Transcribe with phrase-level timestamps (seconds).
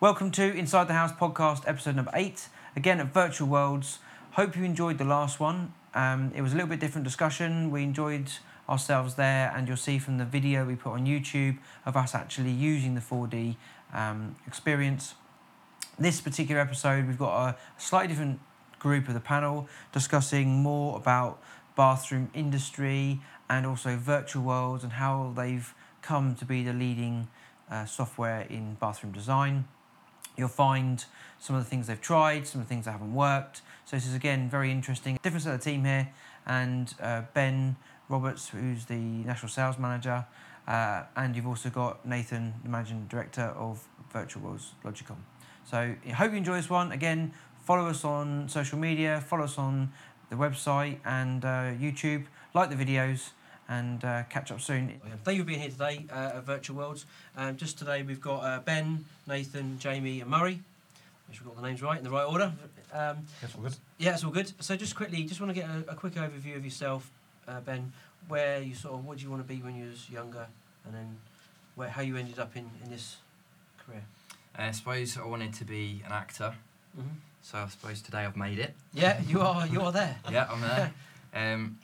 [0.00, 2.48] Welcome to Inside the House podcast, episode number eight.
[2.74, 3.98] Again at Virtual Worlds.
[4.30, 5.74] Hope you enjoyed the last one.
[5.92, 7.70] Um, it was a little bit different discussion.
[7.70, 8.30] We enjoyed
[8.66, 12.50] ourselves there, and you'll see from the video we put on YouTube of us actually
[12.50, 13.56] using the 4D
[13.92, 15.16] um, experience.
[15.98, 18.40] This particular episode, we've got a slightly different
[18.78, 21.42] group of the panel discussing more about
[21.76, 23.20] bathroom industry
[23.50, 27.28] and also virtual worlds and how they've come to be the leading
[27.70, 29.66] uh, software in bathroom design.
[30.40, 31.04] You'll find
[31.38, 33.60] some of the things they've tried, some of the things that haven't worked.
[33.84, 35.18] So this is again very interesting.
[35.22, 36.08] Different set of team here,
[36.46, 37.76] and uh, Ben
[38.08, 40.24] Roberts, who's the national sales manager,
[40.66, 45.16] uh, and you've also got Nathan, the managing director of Virtual Worlds Logicom.
[45.64, 46.90] So I hope you enjoy this one.
[46.90, 47.32] Again,
[47.64, 49.92] follow us on social media, follow us on
[50.30, 53.30] the website and uh, YouTube, like the videos,
[53.70, 55.00] and uh, catch up soon.
[55.24, 57.06] Thank you for being here today uh, at Virtual Worlds.
[57.36, 60.60] Um, just today we've got uh, Ben, Nathan, Jamie, and Murray.
[61.28, 62.52] Make sure we've got the names right in the right order.
[62.92, 63.76] Um, Yes, all good.
[63.98, 64.52] yeah, it's all good.
[64.60, 67.08] So just quickly, just want to get a, a quick overview of yourself,
[67.46, 67.92] uh, Ben.
[68.28, 70.46] Where you sort of, what do you want to be when you was younger,
[70.84, 71.16] and then
[71.76, 73.16] where how you ended up in, in this
[73.86, 74.02] career.
[74.58, 76.54] Uh, I suppose I wanted to be an actor,
[76.98, 77.08] Mm-hmm.
[77.42, 78.74] so I suppose today I've made it.
[78.92, 79.64] Yeah, you are.
[79.68, 80.16] You are there.
[80.30, 80.92] Yeah, I'm there.
[81.32, 81.78] Um,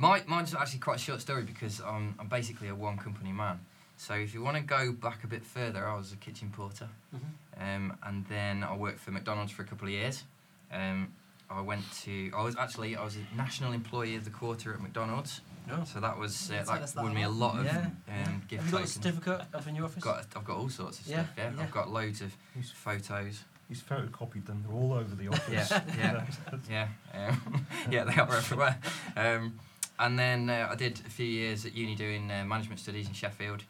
[0.00, 3.60] my, mine's actually quite a short story because I'm, I'm basically a one company man.
[3.96, 6.88] So if you want to go back a bit further, I was a kitchen porter,
[7.14, 7.62] Mm-hmm.
[7.62, 10.24] um, and then I worked for McDonald's for a couple of years.
[10.72, 11.08] Um,
[11.50, 14.80] I went to, I was actually, I was a national employee of the quarter at
[14.80, 15.42] McDonald's.
[15.70, 15.84] Oh.
[15.84, 17.92] So that was, Yeah, uh, tell that that won me a lot of Yeah, um,
[18.08, 18.26] yeah.
[18.48, 20.02] gift Have you got a certificate up in your office?
[20.02, 21.30] Got, I've got all sorts of Yeah, stuff.
[21.36, 21.62] Yeah, yeah.
[21.62, 23.44] I've got loads of He's, photos.
[23.68, 24.64] he's photocopied them.
[24.66, 25.70] They're all over the office.
[25.70, 26.24] Yeah,
[26.70, 26.88] yeah.
[27.14, 28.78] Yeah, um, yeah, they are everywhere.
[29.16, 29.58] Um,
[30.00, 33.14] and then uh, I did a few years at uni doing uh, management studies in
[33.14, 33.62] Sheffield.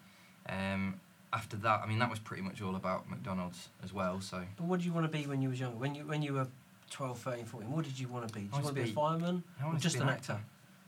[0.48, 1.00] Um,
[1.32, 4.20] after that, I mean, that was pretty much all about McDonald's as well.
[4.20, 5.76] So But what did you want to be when you was younger?
[5.76, 6.48] When you when you were
[6.90, 8.40] 12, 13, 14, what did you want to be?
[8.40, 9.44] Did you want to to be a fireman?
[9.62, 10.38] I Or just be an actor?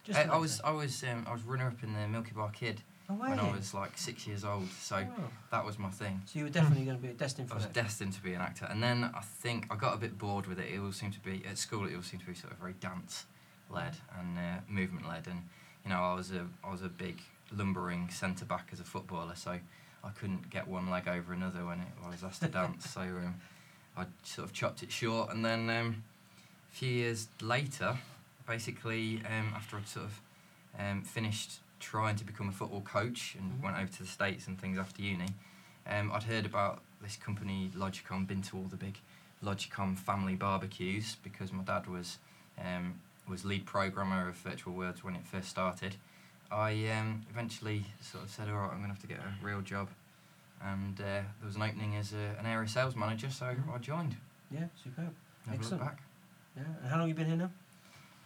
[0.05, 0.69] Just I, an I was, actor?
[0.71, 3.39] I was, um, I was runner up in the Milky Bar Kid Oh, when.
[3.39, 4.69] I was like six years old.
[4.81, 5.23] So Oh.
[5.51, 6.23] that was my thing.
[6.27, 7.55] So you were definitely going to be a destined for.
[7.55, 10.19] I was destined to be an actor, and then I think I got a bit
[10.19, 10.73] bored with it.
[10.73, 11.87] It all seemed to be at school.
[11.87, 13.27] It all seemed to be sort of very dance
[13.73, 15.43] led and uh, movement led, and
[15.85, 17.19] you know I was a I was a big
[17.51, 19.59] lumbering centre back as a footballer, so
[20.05, 22.87] I couldn't get one leg over another when it, I was asked to dance.
[22.95, 23.35] So um,
[23.97, 26.03] I sort of chopped it short, and then um,
[26.71, 27.97] a few years later,
[28.47, 30.21] basically um, after I'd sort of
[30.79, 33.63] um, finished trying to become a football coach and Mhm.
[33.65, 35.27] went over to the states and things after uni.
[35.87, 38.99] Um, I'd heard about this company Logicom, been to all the big
[39.43, 42.19] Logicom family barbecues because my dad was
[42.57, 45.97] um, was lead programmer of Virtual Worlds when it first started.
[46.51, 49.45] I um, eventually sort of said, "All right, I'm going to have to get a
[49.45, 49.89] real job,"
[50.63, 53.75] and uh, there was an opening as a, an area sales manager, so Mhm.
[53.75, 54.17] I joined.
[54.51, 55.15] Yeah, superb.
[55.47, 55.83] Never Excellent.
[55.83, 55.99] back.
[56.57, 56.63] Yeah.
[56.83, 57.51] And how long you been here now?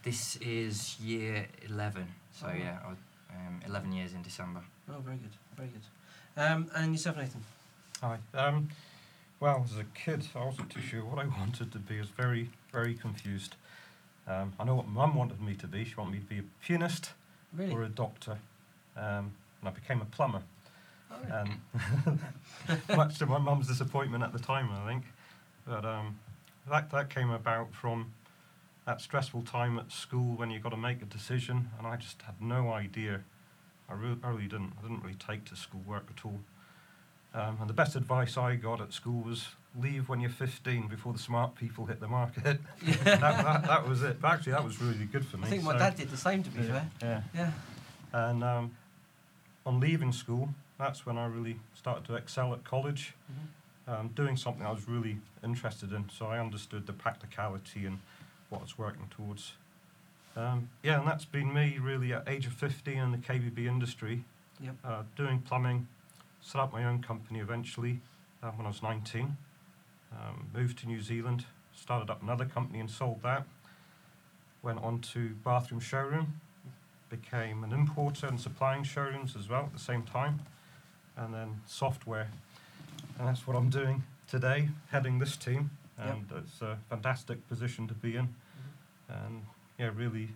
[0.03, 2.57] This is year 11, so Oh, wow.
[2.57, 4.61] yeah, I, um, 11 years in December.
[4.89, 5.31] Oh, very good.
[5.57, 5.83] Very good.
[6.37, 7.43] Um, and yourself, Nathan?
[8.03, 8.19] Hi.
[8.35, 8.69] Um,
[9.41, 11.97] well, as a kid, I wasn't too sure what I wanted to be.
[11.97, 13.55] I was very, very confused.
[14.29, 15.85] Um, I know what Mum wanted me to be.
[15.85, 17.11] She wanted me to be a pianist
[17.53, 17.73] Really?
[17.73, 18.39] or a doctor.
[18.97, 20.43] Um, and I became a plumber.
[21.11, 21.17] Oh.
[21.41, 22.21] Um,
[22.97, 25.05] much to my mum's disappointment at the time, I think.
[25.67, 26.19] But um,
[26.69, 28.13] that that came about from
[28.87, 32.23] that stressful time at school when you got to make a decision, and I just
[32.23, 33.23] had no idea.
[33.89, 34.73] I, re- I really didn't.
[34.79, 36.41] I didn't really take to schoolwork at all.
[37.35, 39.49] Um, and the best advice I got at school was
[39.81, 42.43] leave when you're 15 before the smart people hit the market.
[42.83, 44.21] that, that, that was it.
[44.21, 45.45] But actually, that was really good for me.
[45.45, 47.25] I think my so- dad did the same, to be yeah, fair.
[47.35, 47.51] yeah.
[48.13, 48.29] Yeah.
[48.29, 48.71] And um,
[49.65, 50.49] on leaving school,
[50.79, 53.93] that's when I really started to excel at college, Mhm.
[54.01, 56.09] um, doing something I was really interested in.
[56.11, 57.99] So I understood the practicality and
[58.49, 59.53] what I was working towards.
[60.37, 64.25] Um, yeah, and that's been me really at age of 15 in the KBB industry,
[64.61, 64.75] Yep.
[64.85, 65.89] uh, doing plumbing,
[66.43, 68.01] set up my own company eventually
[68.43, 69.37] uh, when I was 19,
[70.13, 71.45] um, moved to New Zealand,
[71.75, 73.45] started up another company and sold that,
[74.63, 76.41] went on to bathroom showroom,
[77.09, 80.41] became an importer and supplying showrooms as well at the same time,
[81.17, 82.29] and then software.
[83.19, 86.09] And that's what I'm doing today, heading this team, Yep.
[86.09, 88.35] and it's a fantastic position to be in,
[89.09, 89.43] and
[89.79, 90.29] yeah, really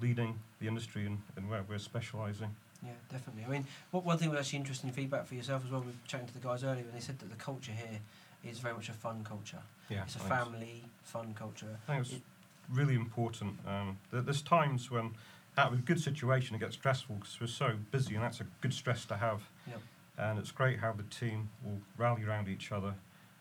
[0.00, 2.50] leading the industry in, in where we're specialising.
[2.82, 3.44] Yeah, definitely.
[3.44, 5.80] I mean, what, one thing was actually interesting feedback for yourself as well.
[5.80, 8.00] We were chatting to the guys earlier, and they said that the culture here
[8.48, 9.62] is very much a fun culture.
[9.88, 10.44] Yeah, It's a think so.
[10.44, 11.78] family, fun culture.
[11.88, 12.22] I think it's It-
[12.70, 13.58] really important.
[13.66, 15.14] Um, there- there's times when,
[15.58, 18.44] out of a good situation, it gets stressful because we're so busy, and that's a
[18.60, 19.42] good stress to have.
[19.66, 19.80] Yep.
[20.16, 22.94] And it's great how the team will rally around each other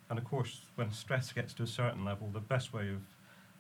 [0.10, 3.02] and of course, when stress gets to a certain level, the best way of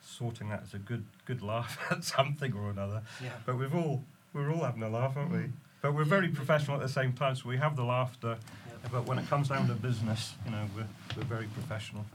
[0.01, 3.01] sorting that is a good good laugh at something or another.
[3.23, 3.31] Yeah.
[3.45, 4.03] But we've all
[4.33, 5.37] we're all having a laugh, aren't we?
[5.39, 5.51] Mm.
[5.81, 8.37] But we're very professional at the same time, so we have the laughter.
[8.67, 8.72] Yeah.
[8.91, 10.87] But when it comes down to business, you know, we're
[11.17, 12.05] we're very professional.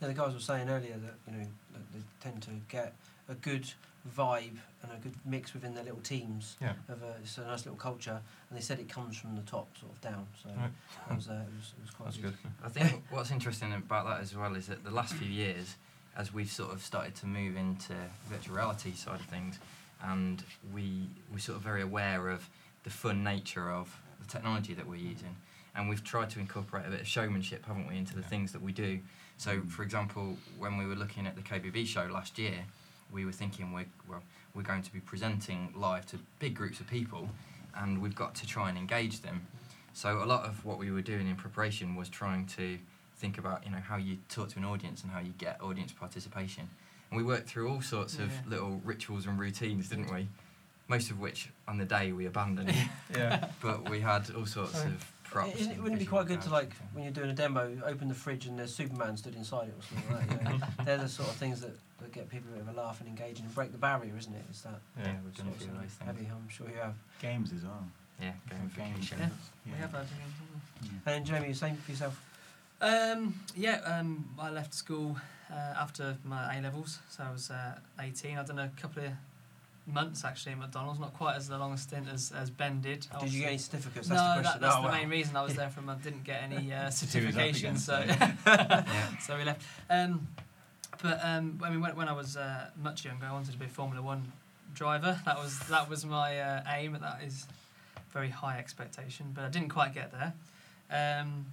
[0.00, 2.94] Yeah, the guys were saying earlier that you know that they tend to get
[3.28, 3.70] a good
[4.16, 6.72] vibe and a good mix within their little teams Yeah.
[6.88, 8.18] of a, it's a nice little culture,
[8.48, 10.26] and they said it comes from the top sort of down.
[10.42, 10.70] So Right.
[11.08, 12.36] that was, uh, it was it was quite That's good.
[12.42, 12.52] good.
[12.64, 15.76] I think what's interesting about that as well is that the last few years,
[16.16, 17.94] as we've sort of started to move into
[18.28, 19.58] virtual reality side of things,
[20.02, 20.42] and
[20.72, 22.48] we we're sort of very aware of
[22.84, 25.36] the fun nature of the technology that we're using,
[25.80, 28.26] and we've tried to incorporate a bit of showmanship, haven't we, into the Yeah.
[28.28, 29.00] things that we do.
[29.38, 29.70] So, mm.
[29.70, 32.66] for example, when we were looking at the KBB show last year,
[33.10, 34.22] we were thinking we're well,
[34.54, 37.28] we're going to be presenting live to big groups of people,
[37.74, 39.46] and we've got to try and engage them.
[39.94, 42.78] So a lot of what we were doing in preparation was trying to
[43.16, 45.92] think about you know how you talk to an audience and how you get audience
[45.92, 46.68] participation.
[47.10, 50.28] And we worked through all sorts of little rituals and routines, didn't we?
[50.86, 52.74] Most of which on the day we abandoned.
[53.16, 53.48] Yeah.
[53.60, 55.60] but we had all sorts So, of props.
[55.60, 57.76] It, it wouldn't it be quite good to like and when you're doing a demo,
[57.84, 60.52] open the fridge and there's Superman stood inside it or something like that.
[60.52, 60.66] You know?
[60.84, 63.08] They're the sort of things that, that get people a bit of a laugh and
[63.08, 64.42] engaging and break the barrier, isn't it?
[64.50, 66.06] It's that Yeah, we've done a few of of those things.
[66.06, 66.28] heavy.
[66.30, 66.94] I'm sure you have.
[67.22, 67.84] Games as well.
[68.20, 69.18] Yeah, Different gamification.
[69.18, 69.28] Yeah.
[69.66, 69.72] Yeah.
[69.72, 70.88] We have had games, haven't we?
[70.88, 70.92] Mm.
[70.92, 72.22] And then Jamie, the same for yourself.
[72.82, 75.16] Um, yeah, um, I left school
[75.50, 78.38] uh, after my A levels, so I was uh, 18.
[78.38, 79.10] I'd done a couple of
[79.92, 83.00] months actually at McDonald's, not quite as long a stint as, as Ben did.
[83.12, 84.08] Did was- you get any certificates?
[84.08, 84.94] No, That's the that, that's Oh, the wow.
[84.94, 86.04] main reason I was there for a month.
[86.04, 88.02] Didn't get any uh, See who's up certifications, so.
[88.46, 89.16] Yeah.
[89.18, 89.62] so we left.
[89.88, 90.28] Um,
[91.02, 93.66] but um, I mean, when, when I was uh, much younger, I wanted to be
[93.66, 94.32] a Formula One
[94.74, 95.18] driver.
[95.24, 96.96] That was that was my uh, aim.
[97.00, 97.46] That is
[98.12, 100.32] very high expectation, but I didn't quite get there.
[100.90, 101.46] Um,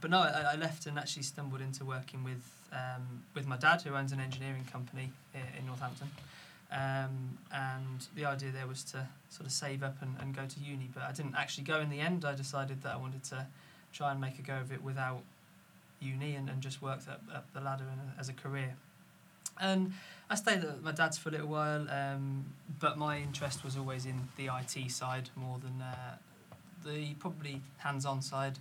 [0.00, 3.82] but no, I, I left and actually stumbled into working with um, with my dad,
[3.82, 6.10] who owns an engineering company in, in Northampton.
[6.72, 10.60] Um, and the idea there was to sort of save up and, and go to
[10.60, 12.24] uni, but I didn't actually go in the end.
[12.24, 13.46] I decided that I wanted to
[13.92, 15.22] try and make a go of it without
[16.00, 18.74] uni and, and just worked up, up the ladder in a, as a career.
[19.60, 19.92] And
[20.30, 22.46] I stayed at my dad's for a little while, um,
[22.78, 26.16] but my interest was always in the IT side more than uh,
[26.84, 28.58] the probably hands-on side.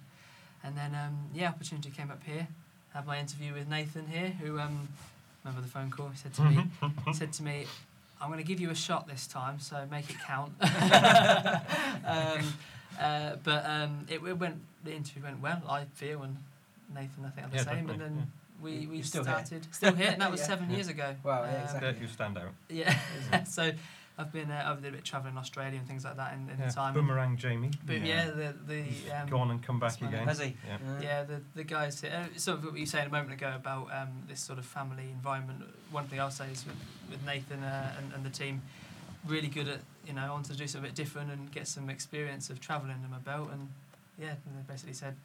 [0.63, 2.47] And then, um, yeah, opportunity came up here.
[2.94, 4.89] I Had my interview with Nathan here, who um,
[5.44, 6.09] remember the phone call.
[6.09, 6.63] He said to me,
[7.13, 7.65] said to me,
[8.21, 12.54] "I'm going to give you a shot this time, so make it count." um,
[13.00, 14.57] uh, but um, it, it went.
[14.83, 15.62] The interview went well.
[15.69, 16.38] I feel, and
[16.94, 17.77] Nathan, I think, are the Yeah, same.
[17.77, 18.31] And definitely, then
[18.62, 19.33] we, we You're still here.
[19.36, 20.48] started still here, and that was Yeah.
[20.48, 20.75] seven Yeah.
[20.75, 21.16] years ago.
[21.24, 21.89] Wow, yeah, Um, exactly.
[21.89, 22.51] Yeah, you stand out.
[22.69, 23.44] Yeah.
[23.45, 23.71] so
[24.19, 26.50] I've been uh, over there a bit travelling in Australia and things like that in,
[26.50, 26.68] in Yeah.
[26.68, 26.94] the time.
[26.94, 27.71] Boomerang Jamie.
[27.86, 28.06] But Yeah.
[28.06, 30.27] yeah, the the He's um, gone and come back again.
[30.27, 30.57] Has he?
[30.68, 30.75] Yeah.
[30.75, 32.04] Uh, yeah, the the guys.
[32.04, 34.66] Uh, sort of what you were saying a moment ago about um, this sort of
[34.66, 35.63] family environment.
[35.89, 36.75] One thing I'll say is with,
[37.10, 38.62] with Nathan uh, and, and the team,
[39.25, 41.68] really good at you know, I wanted to do something a bit different and get
[41.68, 43.50] some experience of travelling in my belt.
[43.54, 43.69] And
[44.18, 45.16] yeah, and they basically said,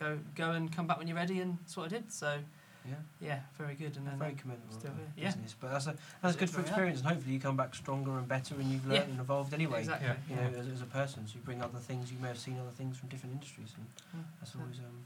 [0.00, 2.10] go go and come back when you're ready, and that's what I did.
[2.12, 2.38] So
[2.88, 2.94] Yeah.
[3.20, 3.96] yeah, very good.
[3.96, 5.06] And then very commendable still uh, here.
[5.16, 5.26] Yeah.
[5.30, 5.54] business.
[5.60, 6.70] But that's a, that's good for Very happy.
[6.70, 9.10] experience, and hopefully you come back stronger and better, and you've learned Yeah.
[9.10, 9.80] and evolved anyway.
[9.80, 10.08] exactly.
[10.08, 10.14] Yeah.
[10.28, 12.12] You know, as, as a person, so you bring other things.
[12.12, 14.20] You may have seen other things from different industries, and Yeah.
[14.40, 15.04] that's always um,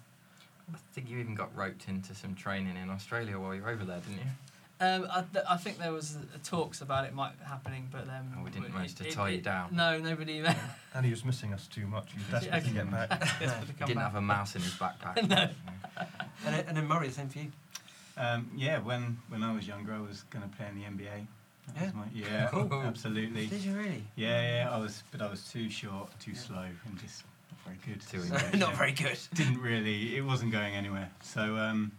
[0.75, 3.85] I think you even got roped into some training in Australia while you were over
[3.85, 4.31] there, didn't you?
[4.83, 8.33] Um, I, th- I think there was uh, talks about it might happening, but um,
[8.39, 9.71] Oh, we didn't manage to it- tie you down.
[9.73, 10.43] No, nobody.
[10.95, 12.09] And he was missing us too much.
[12.13, 13.11] He was Yeah, desperate to get back.
[13.41, 14.05] desperate to He come didn't back.
[14.07, 15.17] have a mouse in his backpack.
[15.29, 15.49] No.
[16.47, 17.53] and, then- and then Murray, the same for you.
[18.17, 21.27] Um, yeah, when, when I was younger, I was going to play in the NBA.
[21.69, 21.85] That Yeah?
[21.87, 22.83] was my, yeah, Cool.
[22.85, 23.47] absolutely.
[23.47, 24.05] Did you really?
[24.17, 26.39] Yeah, yeah, I was, but I was too short, too Yeah.
[26.39, 28.01] slow, and just not very good.
[28.07, 29.19] Too So, Not very good.
[29.35, 30.17] Didn't really.
[30.17, 31.11] It wasn't going anywhere.
[31.23, 31.93] So, um,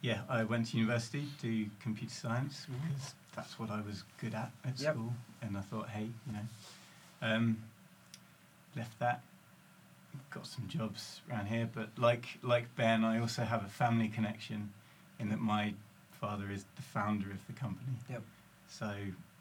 [0.00, 2.88] yeah, I went to university to do computer science Mhm.
[2.88, 4.94] because that's what I was good at at Yep.
[4.94, 6.46] school, and I thought, hey, you know,
[7.22, 7.62] um,
[8.74, 9.20] left that.
[10.30, 14.72] Got some jobs around here, but like like Ben, I also have a family connection,
[15.18, 15.74] in that my
[16.20, 17.92] father is the founder of the company.
[18.08, 18.22] Yep.
[18.68, 18.92] So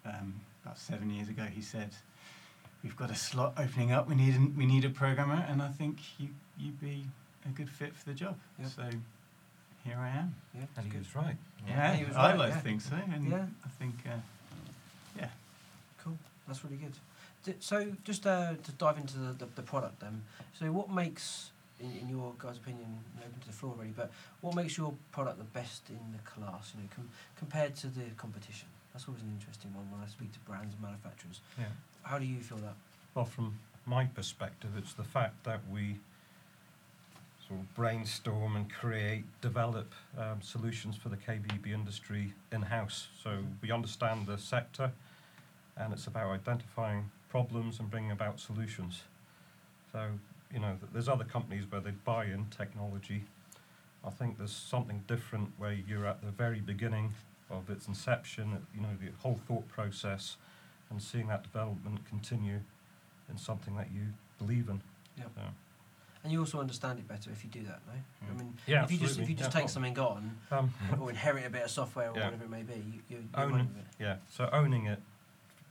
[0.06, 0.34] um,
[0.64, 1.90] about seven years ago, he said,
[2.84, 4.08] "We've got a slot opening up.
[4.10, 7.06] We need an, we need a programmer, and I think you you'd be
[7.46, 8.70] a good fit for the job." Yep.
[8.76, 8.84] So
[9.86, 10.34] here I am.
[10.56, 11.00] Yeah, that's And he good.
[11.02, 11.36] was right.
[11.68, 11.94] Yeah.
[11.96, 12.56] he was I right, like yeah.
[12.56, 13.46] to think so, and Yeah.
[13.64, 14.18] I think uh,
[15.20, 15.30] yeah.
[16.04, 16.18] Cool.
[16.48, 16.94] That's really good.
[17.62, 20.24] So, just uh, to dive into the, the, the product then.
[20.60, 24.56] So, what makes, in, in your guys' opinion, open to the floor already, but what
[24.56, 28.68] makes your product the best in the class, you know, com- compared to the competition?
[28.94, 31.42] That's always an interesting one when I speak to brands and manufacturers.
[31.58, 31.66] Yeah.
[32.04, 32.76] How do you feel that?
[33.16, 35.98] Well, from my perspective, it's the fact that we
[37.48, 43.08] sort of brainstorm and create, develop um, solutions for the KBB industry in house.
[43.24, 44.92] So we understand the sector,
[45.76, 49.04] and it's about identifying problems and bringing about solutions.
[49.92, 50.20] So
[50.54, 53.26] you know, there's other companies where they buy in technology.
[54.04, 57.14] I think there's something different where you're at the very beginning
[57.52, 60.38] of its inception, uh, you know, the whole thought process,
[60.90, 62.62] and seeing that development continue
[63.30, 64.02] in something that you
[64.40, 64.82] believe in.
[65.18, 65.26] Yeah.
[65.36, 65.42] So,
[66.24, 67.94] And you also understand it better if you do that, no?
[67.94, 68.38] I Mm.
[68.40, 69.62] mean, yeah, if you just if you just Yeah.
[69.62, 72.26] take something on Um, or inherit a bit of software or Yeah.
[72.26, 73.68] whatever it may be, you, you, you Own run it.
[73.68, 73.86] with it.
[74.00, 75.02] Yeah, so owning it,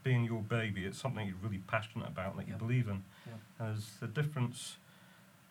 [0.09, 3.03] being your baby, it's something you're really passionate about, that you believe in.
[3.27, 3.33] Yeah.
[3.59, 4.77] There's the difference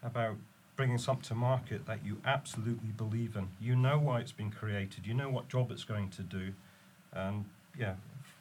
[0.02, 0.34] about
[0.74, 3.50] bringing something to market that you absolutely believe in.
[3.60, 6.54] You know why it's been created, you know what job it's going to do,
[7.12, 7.44] and
[7.78, 7.94] yeah,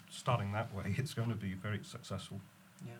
[0.09, 2.39] starting that way, it's going to be very successful.
[2.83, 2.93] Yeah.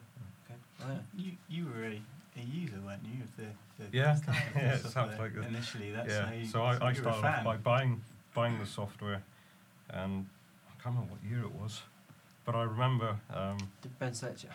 [0.46, 0.60] Okay.
[0.80, 1.24] Yeah.
[1.24, 2.00] You you were a,
[2.40, 4.18] a user, weren't you, of the, the Yeah.
[4.56, 5.48] Yeah, it sounds software like it.
[5.48, 5.90] initially.
[5.92, 8.04] That's yeah, how you, so I, I you started off by buying
[8.36, 9.24] buying the software,
[9.90, 10.28] and
[10.70, 11.82] I can't remember what year it was,
[12.48, 14.46] but I remember um, Did Ben select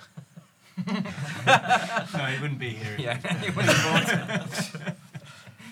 [0.86, 2.96] no, he wouldn't be here.
[2.98, 4.94] Yeah, he wouldn't have bought it.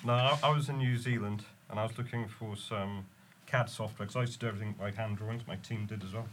[0.03, 3.05] No, I, I was in New Zealand and I was looking for some
[3.47, 5.43] CAD software because I used to do everything by hand drawings.
[5.47, 6.27] My team did as well.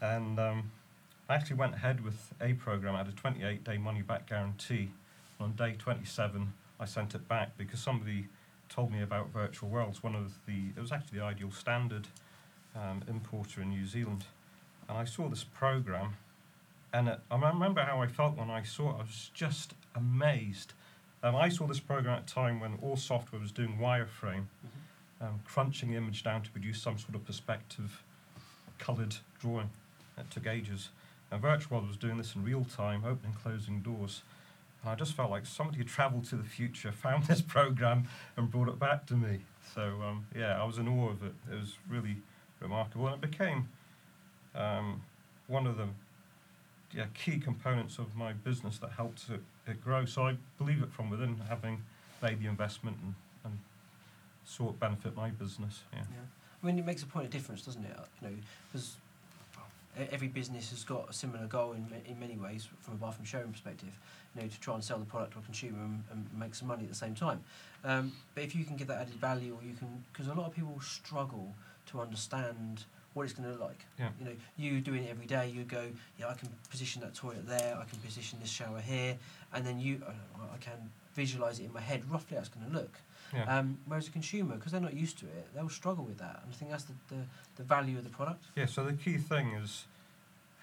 [0.00, 0.72] And um,
[1.28, 2.96] I actually went ahead with a program.
[2.96, 4.90] I had a 28 day money back guarantee.
[5.38, 8.26] And on day 27, I sent it back because somebody
[8.68, 10.02] told me about Virtual Worlds.
[10.02, 12.08] One of the, it was actually the ideal standard
[12.74, 14.24] um, importer in New Zealand.
[14.88, 16.16] And I saw this program
[16.92, 18.94] and it, I remember how I felt when I saw it.
[18.98, 20.74] I was just amazed.
[21.22, 24.44] Um, I saw this program at a time when all software was doing wireframe,
[25.20, 28.02] um, crunching the image down to produce some sort of perspective,
[28.78, 29.70] coloured drawing.
[30.18, 30.90] It took ages.
[31.30, 34.22] And Virtual World was doing this in real time, opening, closing doors.
[34.82, 38.50] And I just felt like somebody had travelled to the future, found this program, and
[38.50, 39.40] brought it back to me.
[39.74, 41.32] So um, yeah, I was in awe of it.
[41.50, 42.16] It was really
[42.60, 43.68] remarkable, and it became
[44.54, 45.02] um,
[45.46, 45.88] one of the
[46.94, 50.04] yeah, key components of my business that helped it, it grow.
[50.04, 51.82] So I believe it from within, having
[52.22, 53.58] made the investment and, and
[54.44, 55.80] saw it benefit my business.
[55.92, 56.00] Yeah.
[56.00, 56.16] Yeah.
[56.62, 57.96] I mean, it makes a point of difference, doesn't it?
[58.20, 58.34] You know,
[58.70, 58.96] because
[60.10, 63.52] every business has got a similar goal in, in many ways from a bathroom showroom
[63.52, 63.90] perspective,
[64.34, 66.68] you know, to try and sell the product to a consumer and, and make some
[66.68, 67.42] money at the same time.
[67.84, 70.46] Um, but if you can give that added value, or you can, because a lot
[70.46, 71.52] of people struggle
[71.86, 73.84] to understand what it's going to look like.
[73.98, 74.08] Yeah.
[74.18, 75.84] You know, you doing it every day, you go,
[76.18, 79.16] yeah, I can position that toilet there, I can position this shower here,
[79.52, 82.66] and then you, I, I can visualize it in my head roughly how it's going
[82.70, 82.94] to look.
[83.34, 83.44] Yeah.
[83.44, 86.40] Um, whereas a consumer, because they're not used to it, they'll struggle with that.
[86.44, 87.22] And I think that's the, the,
[87.56, 88.44] the value of the product.
[88.56, 89.84] yeah, so the key thing is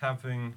[0.01, 0.53] having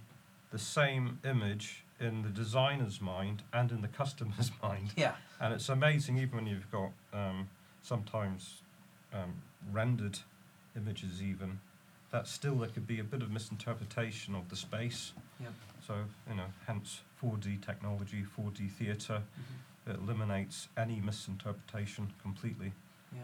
[0.50, 4.90] the same image in the designer's mind and in the customer's mind.
[4.96, 5.12] Yeah.
[5.40, 7.48] And it's amazing, even when you've got um,
[7.82, 8.60] sometimes
[9.12, 9.34] um,
[9.72, 10.18] rendered
[10.76, 11.60] images, even
[12.12, 15.12] that still there could be a bit of misinterpretation of the space.
[15.40, 15.48] Yeah.
[15.86, 15.94] So
[16.28, 19.90] you know, hence 4D technology, 4D theatre, mm-hmm.
[19.90, 22.72] it eliminates any misinterpretation completely.
[23.12, 23.22] Yeah.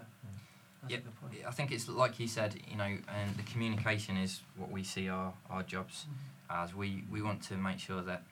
[0.82, 1.34] That's Yeah, a good point.
[1.46, 5.08] I think it's like you said, you know, and the communication is what we see
[5.08, 6.62] our, our jobs mm-hmm.
[6.62, 6.74] as.
[6.74, 8.22] We, we want to make sure that,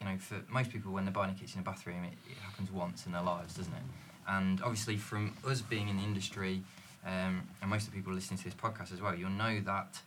[0.00, 2.70] you know, for most people when they're buying a kitchen and bathroom, it, it happens
[2.70, 3.76] once in their lives, doesn't it?
[3.76, 4.36] Mm-hmm.
[4.36, 6.62] And obviously, from us being in the industry,
[7.06, 10.00] um, and most of the people listening to this podcast as well, you'll know that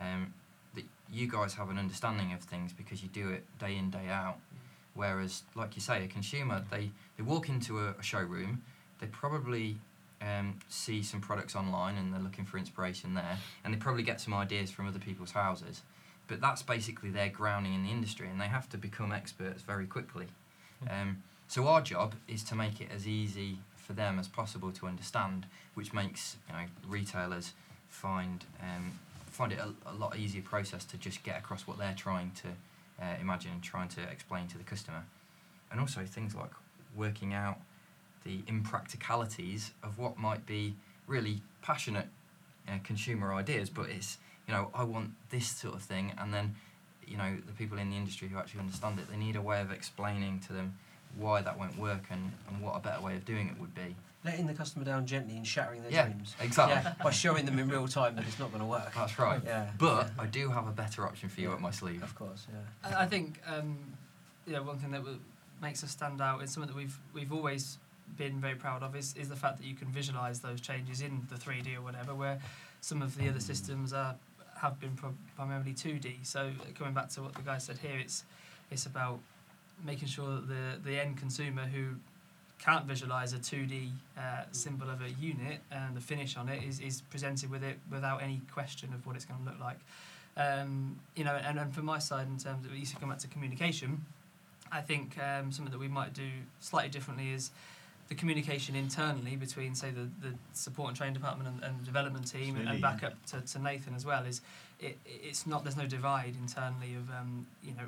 [0.00, 0.32] um,
[0.74, 4.08] that you guys have an understanding of things because you do it day in day
[4.08, 4.36] out.
[4.94, 8.62] Whereas, like you say, a consumer they, they walk into a, a showroom,
[9.00, 9.78] they probably
[10.22, 14.20] um, see some products online and they're looking for inspiration there, and they probably get
[14.20, 15.82] some ideas from other people's houses.
[16.28, 19.86] But that's basically their grounding in the industry, and they have to become experts very
[19.86, 20.26] quickly.
[20.88, 24.86] Um, so our job is to make it as easy for them as possible to
[24.86, 27.52] understand, which makes you know retailers
[27.88, 28.98] find um,
[29.30, 32.48] find it a, a lot easier process to just get across what they're trying to
[33.04, 35.04] uh, imagine and trying to explain to the customer,
[35.70, 36.50] and also things like
[36.96, 37.58] working out
[38.24, 40.74] the impracticalities of what might be
[41.06, 42.08] really passionate
[42.68, 46.56] uh, consumer ideas, but it's you know I want this sort of thing, and then
[47.06, 49.60] you know the people in the industry who actually understand it, they need a way
[49.60, 50.78] of explaining to them
[51.18, 53.94] why that won't work and, and what a better way of doing it would be.
[54.24, 56.34] Letting the customer down gently and shattering their Yeah, dreams.
[56.40, 56.76] exactly.
[56.76, 58.92] Yeah, by showing them in real time that it's not going to work.
[58.94, 59.40] That's right.
[59.44, 59.68] Yeah.
[59.78, 60.22] But yeah.
[60.22, 61.54] I do have a better option for you Yeah.
[61.54, 62.02] up my sleeve.
[62.02, 62.88] Of course, yeah.
[62.98, 63.76] I I think um,
[64.46, 65.20] you know one thing that w-
[65.60, 67.76] makes us stand out is something that we've we've always
[68.16, 71.26] been very proud of is, is the fact that you can visualize those changes in
[71.30, 72.38] the 3D or whatever, where
[72.80, 74.14] some of the other systems are
[74.56, 76.24] have been pro- primarily 2D.
[76.24, 78.24] So coming back to what the guy said here, it's
[78.70, 79.18] it's about
[79.82, 81.96] making sure that the the end consumer who
[82.64, 86.80] can't visualize a 2D uh, symbol of a unit and the finish on it is,
[86.80, 89.78] is presented with it without any question of what it's going to look like.
[90.36, 93.28] Um, you know, and, and from my side, in terms of to come back to
[93.28, 94.04] communication,
[94.72, 96.28] I think um, something that we might do
[96.60, 97.50] slightly differently is
[98.08, 102.30] the communication internally between, say, the, the support and training department and, and the development
[102.30, 103.08] team, and, and back yeah.
[103.08, 104.24] up to, to Nathan as well.
[104.24, 104.40] Is
[104.80, 107.84] it, it's not there's no divide internally of um, you know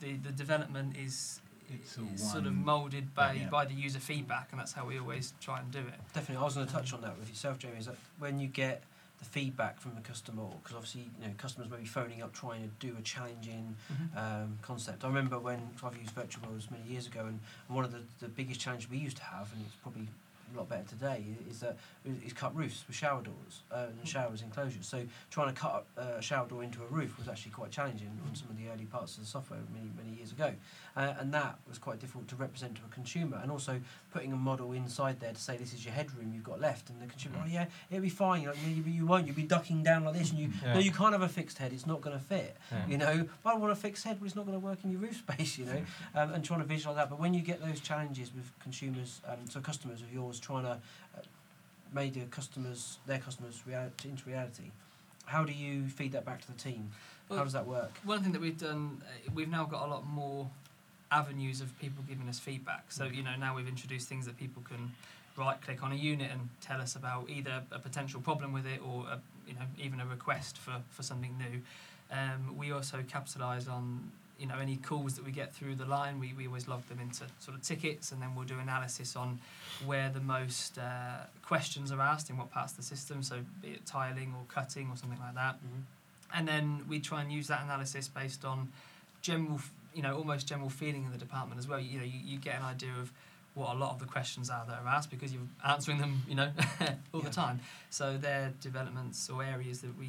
[0.00, 1.40] the the development is
[1.72, 3.48] It's all sort of moulded by yeah.
[3.48, 5.98] by the user feedback, and that's how we always try and do it.
[6.12, 7.78] Definitely, I was going to touch on that with yourself, Jamie.
[7.78, 8.82] Is that when you get
[9.20, 12.62] the feedback from the customer, because obviously you know customers may be phoning up trying
[12.62, 13.76] to do a challenging
[14.16, 15.04] um, concept.
[15.04, 18.28] I remember when I've used virtual worlds many years ago, and one of the, the
[18.28, 20.08] biggest challenges we used to have, and it's probably
[20.54, 24.42] a lot better today, is that is cut roofs with shower doors uh, and showers
[24.42, 24.86] enclosures.
[24.86, 28.34] So trying to cut a shower door into a roof was actually quite challenging on
[28.34, 30.52] some of the early parts of the software many many years ago,
[30.96, 33.38] uh, and that was quite difficult to represent to a consumer.
[33.42, 33.80] And also
[34.12, 37.00] putting a model inside there to say this is your headroom you've got left, and
[37.00, 38.42] the consumer, oh yeah, it'll be fine.
[38.42, 39.26] You're like, you, you won't.
[39.26, 41.72] You'll be ducking down like this, and you no, you can't have a fixed head.
[41.72, 42.56] It's not going to fit.
[42.70, 42.86] Yeah.
[42.88, 45.00] You know, I want a fixed head, but it's not going to work in your
[45.00, 45.58] roof space.
[45.58, 45.82] You know,
[46.14, 47.10] um, and trying to visualize that.
[47.10, 50.70] But when you get those challenges with consumers, um, so customers of yours trying to
[50.70, 51.20] uh,
[51.92, 54.70] make their customers, their customers reality into reality,
[55.26, 56.90] how do you feed that back to the team?
[57.30, 57.90] how does that work?
[58.04, 60.48] One thing that we've done, uh, we've now got a lot more
[61.10, 62.92] avenues of people giving us feedback.
[62.92, 64.92] So you know now we've introduced things that people can
[65.36, 68.80] right click on a unit and tell us about either a potential problem with it
[68.84, 71.60] or a, you know even a request for, for something new.
[72.12, 76.18] Um, we also capitalise on you know any calls that we get through the line.
[76.18, 79.38] We, we always log them into sort of tickets and then we'll do analysis on
[79.86, 83.22] where the most uh, questions are asked in what parts of the system.
[83.22, 85.56] So be it tiling or cutting or something like that
[86.36, 88.68] and then we try and use that analysis based on
[89.22, 89.60] general,
[89.94, 91.78] you know, almost general feeling in the department as well.
[91.78, 93.12] You, know, you, you get an idea of
[93.54, 96.34] what a lot of the questions are that are asked because you're answering them, you
[96.34, 96.50] know,
[97.12, 97.28] all Yeah.
[97.28, 97.60] the time.
[97.90, 100.06] So they're developments or areas that we,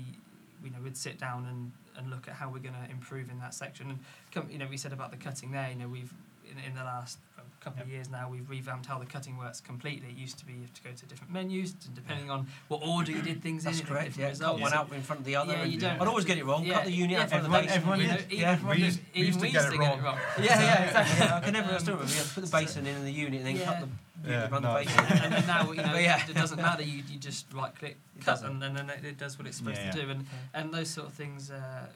[0.63, 3.39] you know, would sit down and, and look at how we're going to improve in
[3.39, 3.89] that section.
[3.89, 3.99] And
[4.31, 5.69] come, you know, we said about the cutting there.
[5.69, 6.13] You know, we've
[6.49, 7.17] in, in the last
[7.65, 10.09] well, couple of years now we've revamped how the cutting works completely.
[10.09, 12.81] It used to be you have to go to different menus and depending on what
[12.85, 13.85] order you did things That's in.
[13.85, 14.05] it correct.
[14.05, 15.53] had different Yeah, cut one out in front of the other.
[15.53, 16.63] Yeah, you don't- I'd always get it wrong.
[16.65, 17.75] Yeah, Cut the unit yeah, out in front of the basin.
[17.77, 18.31] everyone you know, did.
[18.31, 18.55] Yeah.
[18.57, 19.99] from We the- used- we used to get it to get wrong.
[19.99, 20.17] it wrong.
[20.39, 21.25] Yeah, yeah, exactly.
[21.25, 22.11] Yeah, I can never I still remember.
[22.13, 23.65] You have to put the basin in and the unit, and then Yeah.
[23.65, 24.79] cut the Yeah, unit no.
[24.79, 25.23] the basin.
[25.23, 26.27] and then now you know yeah.
[26.29, 26.83] it doesn't matter.
[26.83, 29.77] You you just right click cut and, and then it, it does what it's supposed
[29.77, 31.49] Yeah, to do and and those sort of things.
[31.51, 31.87] Uh,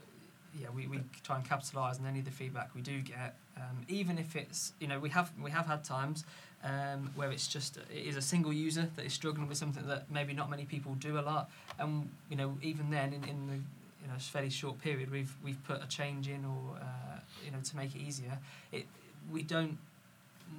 [0.60, 3.86] yeah, we, we try and capitalise on any of the feedback we do get, um,
[3.88, 6.24] even if it's you know we have we have had times
[6.64, 10.10] um, where it's just it is a single user that is struggling with something that
[10.12, 13.56] maybe not many people do a lot, and you know even then in, in the
[13.56, 17.60] you know fairly short period we've we've put a change in or uh, you know
[17.64, 18.38] to make it easier.
[18.72, 18.86] It
[19.32, 19.78] we don't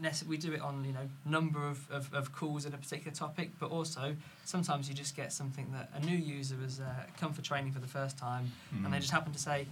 [0.01, 3.13] necess- we do it on you know number of, of, of calls in a particular
[3.15, 6.85] topic, but also sometimes you just get something that a new user has uh,
[7.19, 8.51] come for training for the first time
[8.85, 9.01] and they Mm.
[9.01, 9.67] just happen to say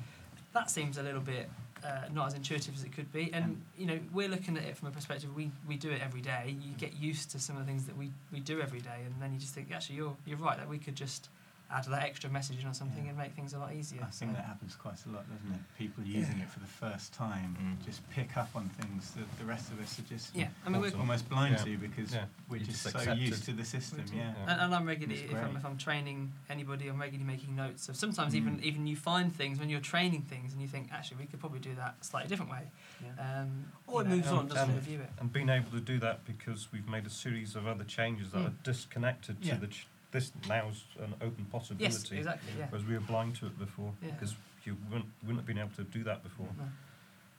[0.58, 1.48] that seems a little bit
[1.84, 3.30] uh, not as intuitive as it could be.
[3.32, 6.20] And you know we're looking at it from a perspective we, we do it every
[6.20, 6.56] day.
[6.60, 9.00] You get used to some of the things that we, we do every day.
[9.04, 11.28] And then you just think actually you're you're right that we could just
[11.70, 13.10] add that extra messaging or something Yeah.
[13.10, 15.52] and make things a lot easier I think So- that happens quite a lot, doesn't
[15.54, 15.60] it?
[15.76, 17.84] People using it for the first time Mm.
[17.84, 20.80] just pick up on things that the rest of us are just yeah I mean
[20.80, 21.64] we're, almost blind Yeah.
[21.64, 22.24] to because Yeah.
[22.48, 24.02] we're just, just so accept used to the system.
[24.14, 24.32] Yeah.
[24.32, 24.50] Yeah.
[24.52, 27.96] And, and I'm regularly, if I'm, if I'm training anybody, I'm regularly making notes of.
[27.96, 28.36] Sometimes Mm.
[28.36, 31.40] even even you find things when you're training things, and you think actually we could
[31.40, 32.70] probably do that a slightly different way.
[33.02, 33.40] Yeah.
[33.42, 34.74] Um, Or it know, moves and- on, doesn't and?
[34.74, 35.10] Review it.
[35.20, 38.38] And being able to do that because we've made a series of other changes that
[38.38, 38.46] Mm.
[38.46, 39.54] are disconnected Yeah.
[39.54, 41.84] to the ch- this now's an open possibility.
[41.84, 42.52] Yes, exactly.
[42.58, 42.66] Yeah.
[42.70, 44.10] Whereas we were blind to it before Yeah.
[44.12, 46.46] because you wouldn't, wouldn't have been able to do that before.
[46.56, 46.64] No.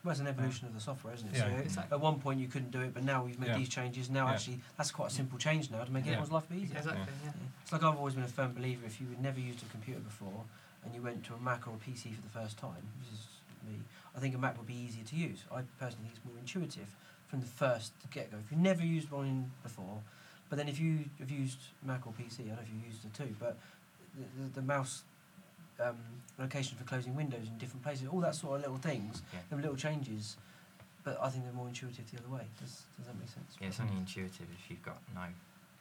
[0.04, 1.38] Well, it's an evolution of the software, isn't it?
[1.38, 1.50] Yeah.
[1.50, 1.96] So Exactly.
[1.96, 3.58] at one point you couldn't do it, but now we've made Yeah.
[3.58, 4.10] these changes.
[4.10, 4.34] Now Yeah.
[4.34, 6.12] actually, that's quite a simple change now to make Yeah.
[6.14, 6.78] everyone's life easier.
[6.78, 7.02] Exactly.
[7.26, 7.32] Yeah.
[7.36, 7.42] Yeah.
[7.64, 10.00] It's like I've always been a firm believer if you had never used a computer
[10.00, 10.46] before
[10.86, 13.28] and you went to a Mac or a PC for the first time, this is
[13.68, 13.82] me,
[14.16, 15.44] I think a Mac would be easier to use.
[15.52, 16.96] I personally think it's more intuitive
[17.28, 18.38] from the first get go.
[18.38, 20.02] If you've never used one before,
[20.50, 23.04] but then if you have used Mac or PC, I don't know if you've used
[23.04, 23.58] the two, but
[24.18, 25.04] the, the, the mouse
[25.80, 25.98] um,
[26.40, 29.40] location for closing windows in different places, all that sort of little things, Yeah.
[29.50, 30.38] them little changes,
[31.04, 32.46] but I think they're more intuitive the other way.
[32.60, 33.56] Does, does that make sense?
[33.62, 35.22] Yeah, it's only intuitive if you've got no,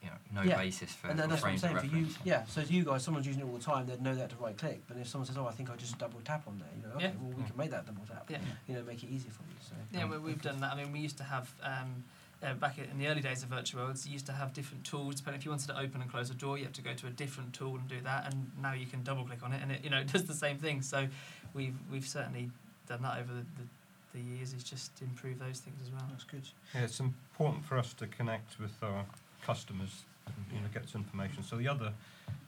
[0.02, 0.56] you know, no Yeah.
[0.58, 2.06] basis for and then that's what I'm saying for you.
[2.24, 4.36] Yeah, so as you guys, someone's using it all the time, they'd know that to
[4.36, 4.82] right click.
[4.86, 6.94] But if someone says, "Oh, I think I just double tap on there," you know,
[6.96, 7.12] okay, Yeah.
[7.20, 7.48] well we Yeah.
[7.48, 8.30] can make that double tap.
[8.30, 8.38] Yeah.
[8.68, 9.56] You know, make it easy for you.
[9.68, 10.72] So Yeah, we, we've done that.
[10.72, 12.04] I mean, we used to have um,
[12.42, 15.16] uh, back in the early days of virtual worlds, you used to have different tools.
[15.16, 17.06] Depending if you wanted to open and close a door, you have to go to
[17.06, 18.32] a different tool and do that.
[18.32, 20.34] And now you can double click on it, and it you know it does the
[20.34, 20.82] same thing.
[20.82, 21.08] So
[21.54, 22.50] we've we've certainly
[22.88, 23.66] done that over the, the
[24.14, 26.02] the years is just improve those things as well.
[26.10, 26.42] That's good.
[26.74, 29.04] Yeah, it's important for us to connect with our
[29.44, 31.42] customers and you know, get this information.
[31.42, 31.92] So the other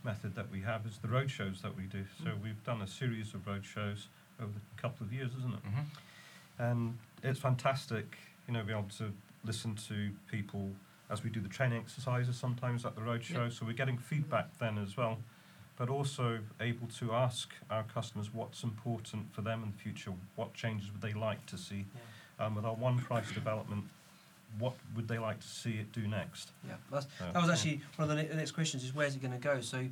[0.03, 2.05] method that we have is the road shows that we do.
[2.24, 2.42] So Mm.
[2.42, 4.09] we've done a series of road shows
[4.40, 5.61] over the couple of years, isn't it?
[5.61, 5.81] hmm
[6.59, 8.16] And it's fantastic,
[8.48, 9.12] you know, be able to
[9.44, 10.70] listen to people
[11.11, 13.48] as we do the training exercises sometimes at the road show.
[13.48, 15.18] So we're getting feedback then as well,
[15.76, 20.55] but also able to ask our customers what's important for them in the future, what
[20.55, 21.85] changes would they like to see.
[22.38, 23.85] Um, with our one price development,
[24.59, 26.53] what would they like to see it do next?
[26.66, 29.20] Yeah, that's, So, that was actually one of the the next questions is where's it
[29.22, 29.61] going to go?
[29.61, 29.87] So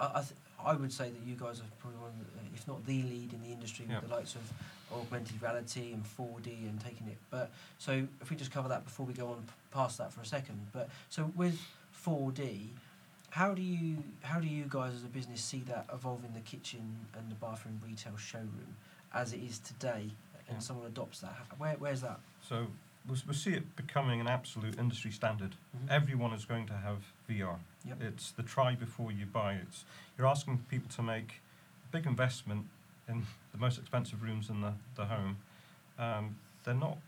[0.00, 0.32] I, I, th-
[0.64, 3.02] I would say that you guys are probably one of the, uh, if not the
[3.02, 4.00] lead in the industry Yeah.
[4.00, 4.42] with the likes of
[4.92, 7.18] augmented reality and 4D and taking it.
[7.30, 10.26] But so if we just cover that before we go on past that for a
[10.26, 10.66] second.
[10.72, 11.58] But so with
[12.04, 12.68] 4D,
[13.30, 17.06] how do you how do you guys as a business see that evolving the kitchen
[17.16, 18.76] and the bathroom retail showroom
[19.14, 20.10] as it is today?
[20.48, 20.58] And Yeah.
[20.58, 21.34] someone adopts that.
[21.58, 22.20] Where where's that?
[22.46, 22.66] So
[23.08, 25.54] we'll, we'll see it becoming an absolute industry standard.
[25.76, 25.86] Mm-hmm.
[25.90, 26.98] Everyone is going to have
[27.32, 27.56] VR.
[27.86, 27.98] Yep.
[28.00, 29.54] It's the try before you buy.
[29.54, 29.84] It's
[30.16, 31.40] you're asking people to make
[31.88, 32.66] a big investment
[33.08, 35.38] in the most expensive rooms in the, the home.
[35.98, 36.98] Um, they're not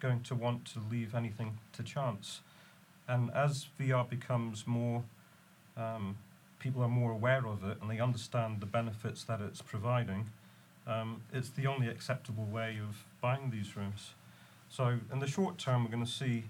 [0.00, 2.40] going to want to leave anything to chance.
[3.06, 5.02] And as VR becomes more,
[5.76, 6.16] um,
[6.58, 10.30] people are more aware of it and they understand the benefits that it's providing.
[10.86, 14.14] Um, it's the only acceptable way of buying these rooms.
[14.68, 16.44] So in the short term, we're going to see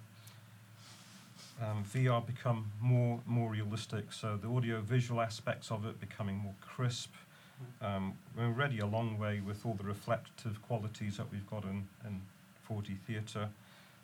[1.62, 4.12] um, VR become more more realistic.
[4.12, 7.12] So the audio visual aspects of it becoming more crisp.
[7.80, 11.86] Um, we're already a long way with all the reflective qualities that we've got in,
[12.04, 12.20] in
[12.68, 13.48] 4D theatre.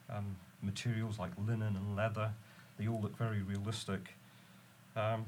[0.08, 2.30] Um, materials like linen and leather,
[2.78, 4.14] they all look very realistic.
[4.96, 5.26] Um,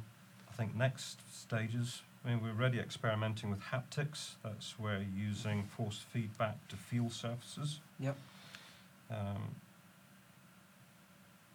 [0.48, 4.32] I think next stages, I mean, we're already experimenting with haptics.
[4.44, 7.80] That's where using force feedback to feel surfaces.
[7.98, 8.16] Yep.
[9.10, 9.54] Um,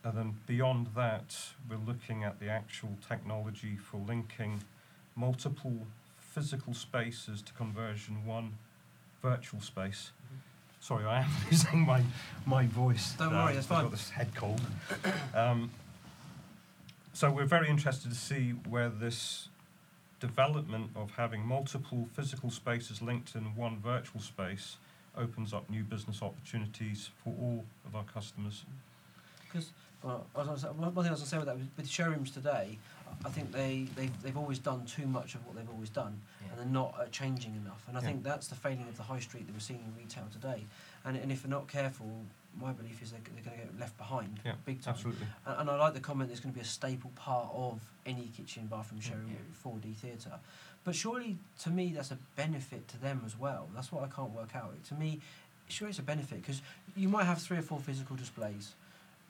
[0.07, 1.35] and then beyond that,
[1.69, 4.61] we're looking at the actual technology for linking
[5.17, 5.85] multiple
[6.17, 8.53] physical spaces to conversion one
[9.21, 10.11] virtual space.
[10.79, 12.03] Sorry, I am losing my
[12.45, 13.13] my voice.
[13.19, 13.83] Don't worry, that's I've fine.
[13.83, 14.61] got this head cold.
[15.35, 15.71] Um,
[17.11, 19.49] so we're very interested to see where this
[20.21, 24.77] development of having multiple physical spaces linked in one virtual space
[25.17, 28.63] opens up new business opportunities for all of our customers.
[29.43, 29.71] Because
[30.03, 32.31] well, I was gonna one thing I was going to say with that with- showrooms
[32.31, 32.77] today,
[33.25, 36.49] I think they they've, they've always done too much of what they've always done, Yeah.
[36.51, 37.83] and they're not uh, changing enough.
[37.87, 38.07] And I Yeah.
[38.07, 40.65] think that's the failing of the high street that we're seeing in retail today.
[41.05, 42.25] And and if they're not careful,
[42.59, 44.93] my belief is they're, they're going to get left behind Yeah, big time.
[44.95, 45.27] Absolutely.
[45.45, 46.29] And, and I like the comment.
[46.29, 49.71] There's going to be a staple part of any kitchen, bathroom, showroom, Yeah.
[49.71, 50.39] 4D theatre.
[50.83, 53.69] But surely, to me, that's a benefit to them as well.
[53.75, 54.73] That's what I can't work out.
[54.85, 55.19] To me,
[55.67, 56.61] sure, it's a benefit because
[56.95, 58.73] you might have three or four physical displays.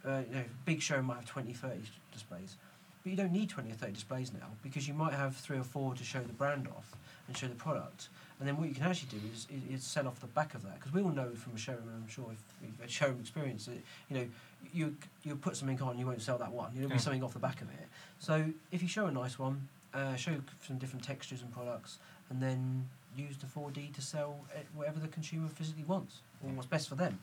[0.05, 1.79] Uh, you know, big show might have 20, 30
[2.13, 2.55] displays.
[3.03, 5.63] But you don't need 20 or 30 displays now because you might have three or
[5.63, 6.95] four to show the brand off
[7.27, 8.09] and show the product.
[8.39, 10.63] And then what you can actually do is, is, is sell off the back of
[10.63, 13.65] that because we all know from a showroom, I'm sure if you've had showroom experience,
[13.65, 13.77] that,
[14.09, 14.27] you know,
[14.73, 16.71] you you put something on, you won't sell that one.
[16.75, 16.99] You'll be Yeah.
[16.99, 17.87] something off the back of it.
[18.19, 21.97] So if you show a nice one, uh, show some different textures and products,
[22.29, 26.67] and then use the 4D to sell eh, whatever the consumer physically wants or what's
[26.67, 27.17] best for them.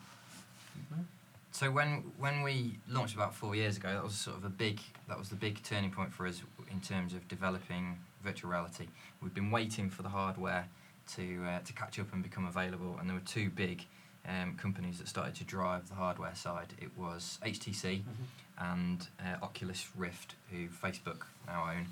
[0.93, 1.05] Mhm.
[1.55, 4.81] So when when we launched about four years ago, that was sort of a big
[5.07, 8.89] that was the big turning point for us in terms of developing virtual reality.
[9.23, 10.67] We'd been waiting for the hardware
[11.15, 13.85] to uh, to catch up and become available, and there were two big
[14.29, 16.75] um, companies that started to drive the hardware side.
[16.83, 18.03] It was HTC
[18.59, 21.87] and uh, Oculus Rift, who Facebook now own.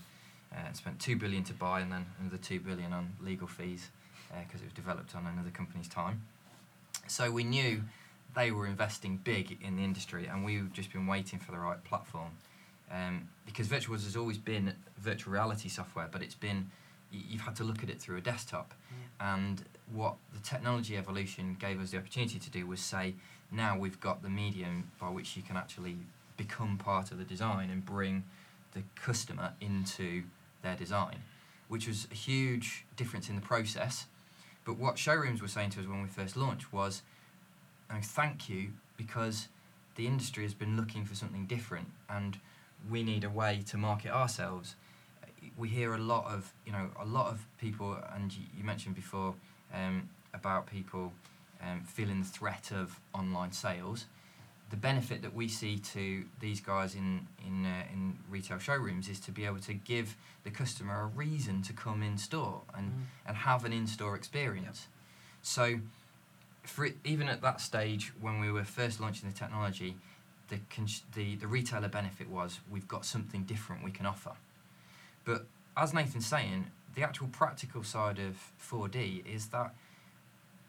[0.53, 3.91] Uh, spent two billion to buy, and then another two billion on legal fees
[4.45, 6.23] because it was developed on another company's time.
[7.07, 7.83] So we knew
[8.35, 11.83] they were investing big in the industry, and we've just been waiting for the right
[11.85, 12.31] platform.
[12.91, 16.71] Um, because virtual has always been virtual reality software, but it's been
[17.11, 18.75] you've had to look at it through a desktop.
[19.21, 23.15] And what the technology evolution gave us the opportunity to do was say,
[23.51, 25.97] now we've got the medium by which you can actually
[26.37, 28.25] become part of the design and bring
[28.73, 30.23] the customer into
[30.63, 31.23] their design,
[31.69, 34.07] which was a huge difference in the process.
[34.65, 37.03] But what showrooms were saying to us when we first launched was,
[37.93, 39.49] oh, thank you, because
[39.97, 42.39] the industry has been looking for something different and
[42.91, 44.75] we need a way to market ourselves.
[45.57, 48.95] We hear a lot of, you know, a lot of people, and you, you mentioned
[48.95, 49.35] before
[49.75, 51.13] um, about people
[51.63, 54.07] um, feeling the threat of online sales.
[54.71, 59.21] The benefit that we see to these guys in in uh, in retail showrooms is
[59.21, 63.27] to be able to give the customer a reason to come in store and Mm.
[63.27, 64.89] and have an in-store experience.
[65.43, 65.81] So
[66.63, 69.97] for it, even at that stage when we were first launching the technology,
[70.49, 74.33] the, cons- the the retailer benefit was we've got something different we can offer.
[75.25, 75.47] But
[75.77, 79.75] as Nathan's saying, the actual practical side of 4D is that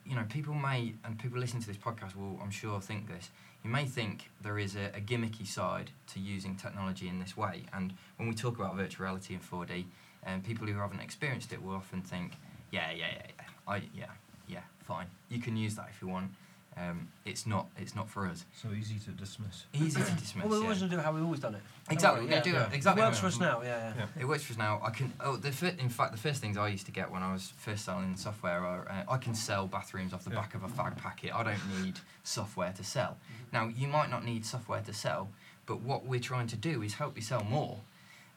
[0.06, 3.29] you know people may and people listening to this podcast will I'm sure think this.
[3.63, 7.63] You may think there is a, a gimmicky side to using technology in this way,
[7.73, 9.86] and when we talk about virtual reality in 4D,
[10.25, 12.34] and um, people who haven't experienced it will often think,
[12.71, 14.06] yeah, yeah, yeah, yeah, I, yeah,
[14.47, 15.08] yeah, fine.
[15.29, 16.32] You can use that if you want.
[16.75, 17.67] Um, it's not.
[17.77, 18.45] It's not for us.
[18.60, 19.65] So easy to dismiss.
[19.75, 20.43] Easy to dismiss.
[20.43, 20.63] Well, we yeah.
[20.63, 21.62] always do it how we've always done it.
[21.91, 22.21] Exactly.
[22.21, 22.65] Don't Yeah, worry, do yeah.
[22.67, 23.03] it exactly.
[23.03, 23.62] It works for us now.
[23.62, 23.93] Yeah, yeah.
[24.15, 24.21] Yeah.
[24.23, 24.82] It works for us now.
[24.84, 25.13] I can.
[25.19, 27.53] Oh, the fir- in fact, the first things I used to get when I was
[27.58, 30.38] first selling software are uh, I can sell bathrooms off the Yeah.
[30.38, 31.32] back of a fag packet.
[31.36, 33.17] I don't need software to sell.
[33.51, 35.29] Now, you might not need software to sell,
[35.67, 37.82] but what we're trying to do is help you sell more.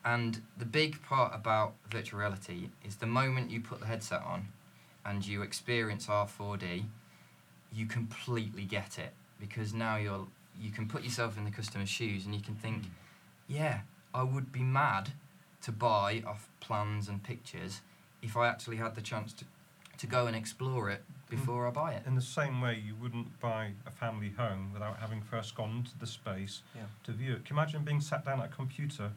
[0.05, 4.49] And the big part about virtual reality is the moment you put the headset on
[5.07, 6.85] and you experience our 4D,
[7.73, 10.27] you completely get it because now you're
[10.59, 12.89] you can put yourself in the customer's shoes and you can think, mm.
[13.47, 13.81] yeah,
[14.15, 15.11] I would be mad
[15.63, 17.83] to buy off plans and pictures
[18.23, 19.45] if I actually had the chance to
[19.99, 21.31] to go and explore it mm.
[21.31, 22.03] before I buy it.
[22.07, 25.99] In the same way, you wouldn't buy a family home without having first gone into
[25.99, 26.83] the space Yeah.
[27.05, 27.45] to view it.
[27.45, 29.13] Can you imagine being sat down at a computer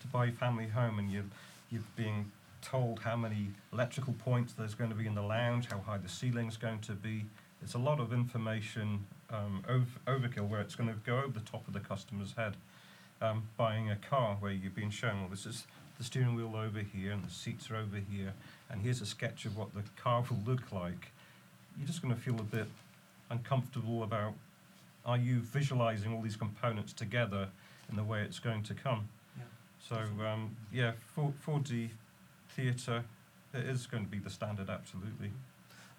[0.00, 1.30] to buy your family home and you
[1.70, 5.78] you're being told how many electrical points there's going to be in the lounge, how
[5.78, 7.24] high the ceiling's going to be.
[7.62, 11.44] It's a lot of information um, ov- overkill where it's going to go over the
[11.44, 12.56] top of the customer's head.
[13.22, 15.66] Um, buying a car where you've been shown, well, this is
[15.98, 18.32] the steering wheel over here and the seats are over here,
[18.70, 21.12] and here's a sketch of what the car will look like.
[21.76, 22.68] You're just going to feel a bit
[23.30, 24.34] uncomfortable about
[25.06, 27.48] are you visualizing all these components together
[27.88, 29.08] in the way it's going to come?
[29.36, 29.44] Yeah.
[29.88, 31.90] So um, yeah, 4, 4D
[32.56, 33.04] theatre
[33.52, 35.32] it is going to be the standard, absolutely.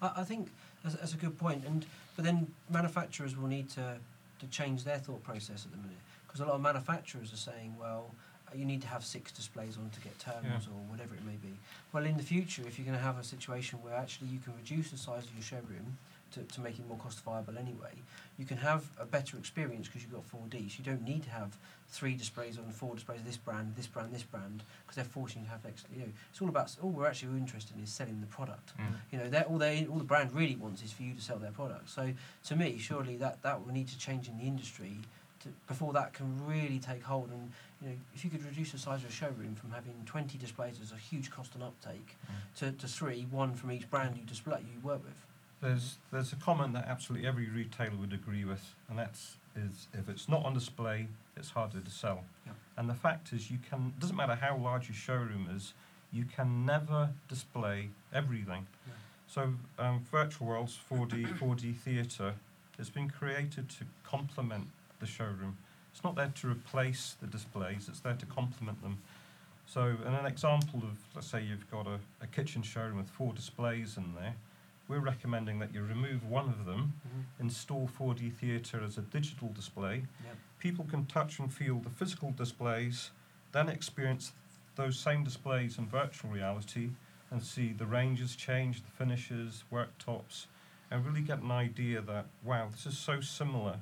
[0.00, 0.48] I, I think
[0.82, 1.84] that's, that's a good point, and
[2.16, 3.96] but then manufacturers will need to
[4.40, 7.74] to change their thought process at the minute because a lot of manufacturers are saying,
[7.78, 8.10] well,
[8.54, 11.54] you need to have six displays on to get terminals or whatever it may be.
[11.92, 14.54] Well, in the future, if you're going to have a situation where actually you can
[14.56, 15.98] reduce the size of your showroom
[16.32, 17.92] to, to make it more cost viable anyway,
[18.38, 20.70] you can have a better experience because you've got 4D.
[20.70, 21.56] So you don't need to have
[21.88, 25.42] three displays on four displays of this brand, this brand, this brand because they're forcing
[25.42, 25.90] you to have extra.
[25.94, 28.72] You know, it's all about all we're actually interested in is selling the product.
[28.78, 28.84] Mm.
[29.10, 31.36] You know, they're, all they all the brand really wants is for you to sell
[31.38, 31.90] their product.
[31.90, 32.12] So
[32.48, 34.96] to me, surely that that will need to change in the industry
[35.40, 37.30] to, before that can really take hold.
[37.30, 40.38] And you know, if you could reduce the size of a showroom from having 20
[40.38, 42.58] displays as a huge cost and uptake Mm.
[42.60, 45.16] to, to three, one from each brand you display you work with.
[45.62, 50.08] There's there's a comment that absolutely every retailer would agree with, and that's is if
[50.08, 52.24] it's not on display, it's harder to sell.
[52.46, 52.56] Yep.
[52.78, 55.74] And the fact is, you can doesn't matter how large your showroom is,
[56.12, 58.66] you can never display everything.
[58.86, 58.94] Yeah.
[59.26, 62.34] So um, virtual worlds, 4D, 4D theatre,
[62.78, 64.66] it's been created to complement
[65.00, 65.56] the showroom.
[65.92, 68.98] It's not there to replace the displays; it's there to complement them.
[69.66, 73.32] So, in an example of, let's say you've got a, a kitchen showroom with four
[73.32, 74.34] displays in there,
[74.92, 77.42] we're recommending that you remove one of them, Mm-hmm.
[77.46, 79.94] install 4D theatre as a digital display.
[80.24, 80.36] Yep.
[80.58, 83.10] People can touch and feel the physical displays,
[83.52, 84.32] then experience
[84.76, 86.90] those same displays in virtual reality
[87.30, 90.46] and see the ranges change, the finishes, worktops,
[90.90, 93.76] and really get an idea that, wow, this is so similar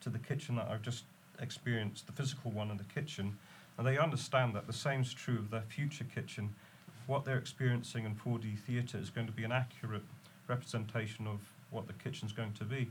[0.00, 1.04] to the kitchen that I've just
[1.40, 3.36] experienced, the physical one in the kitchen.
[3.76, 6.54] And they understand that the same is true of their future kitchen.
[7.06, 10.04] What they're experiencing in 4D theatre is going to be an accurate
[10.48, 12.90] representation of what the kitchen's going to be.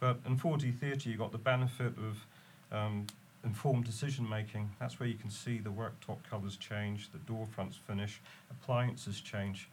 [0.00, 3.06] But in 4D theatre, you've got the benefit of um,
[3.44, 4.70] informed decision making.
[4.80, 9.68] That's where you can see the worktop colours change, the door fronts finish, appliances change,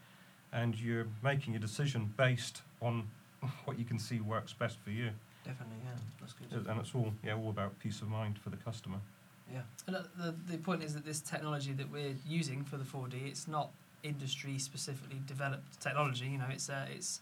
[0.53, 3.07] and you're making a decision based on
[3.65, 5.09] what you can see works best for you.
[5.43, 6.67] Definitely, yeah, that's good.
[6.67, 8.97] And it's all yeah all about peace of mind for the customer.
[9.51, 12.85] Yeah, And uh, the, the point is that this technology that we're using for the
[12.85, 13.71] 4D, it's not
[14.03, 16.25] industry specifically developed technology.
[16.25, 17.19] You know, it's a, it's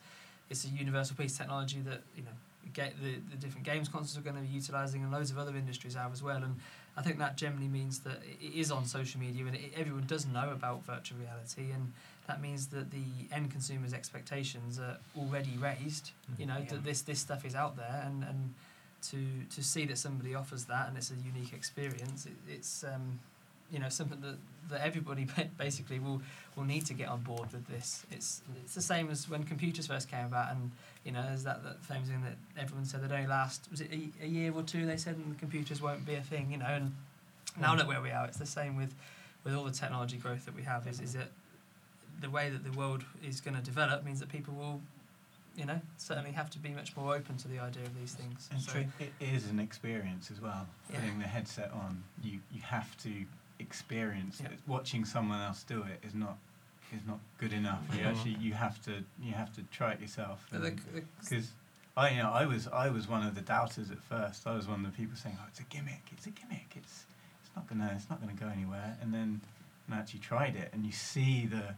[0.50, 2.32] it's a universal piece of technology that you know
[2.74, 5.56] get the the different games consoles are going to be utilising, and loads of other
[5.56, 6.44] industries have as well.
[6.44, 6.56] And
[6.98, 10.06] I think that generally means that it it is on social media, and it, everyone
[10.08, 11.94] does know about virtual reality, and
[12.28, 16.12] that means that the end consumer's expectations are already raised.
[16.38, 16.70] You know Yeah.
[16.70, 18.54] that this this stuff is out there, and and
[19.02, 19.18] to
[19.56, 23.20] to see that somebody offers that and it's a unique experience, it, it's um,
[23.72, 24.38] you know something that,
[24.70, 25.28] that everybody
[25.58, 26.22] basically will
[26.56, 28.06] will need to get on board with this.
[28.12, 30.72] It's it's the same as when computers first came about, and
[31.04, 33.90] you know there's that, that famous thing that everyone said they'd only last was it
[33.92, 34.86] a, a year or two?
[34.86, 36.66] They said and the computers won't be a thing, you know.
[36.66, 36.96] And
[37.60, 38.26] now look where we are.
[38.26, 38.94] It's the same with
[39.44, 40.88] with all the technology growth that we have.
[40.88, 41.30] Is is that
[42.22, 44.82] the way that the world is going to develop means that people will
[45.56, 48.48] you know, certainly have to be much more open to the idea of these things.
[48.52, 48.86] And So, true.
[49.00, 50.66] It is an experience as well.
[50.90, 51.00] Yeah.
[51.00, 53.26] Putting the headset on, you you have to
[53.60, 54.50] experience Yeah.
[54.68, 56.38] Watching someone else do it is not
[56.92, 57.84] is not good enough.
[57.94, 58.10] You Yeah.
[58.10, 60.46] actually you have to you have to try it yourself.
[60.52, 60.94] but the, mm.
[60.94, 61.52] the, Because
[61.96, 64.48] I you know I was I was one of the doubters at first.
[64.48, 66.04] I was one of the people saying, "Oh, it's a gimmick.
[66.12, 66.70] It's a gimmick.
[66.76, 67.06] It's
[67.44, 69.42] it's not gonna it's not gonna go anywhere." And then
[69.86, 71.76] and I actually tried it, and you see the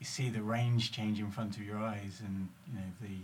[0.00, 3.18] you see the range change in front of your eyes, and you know the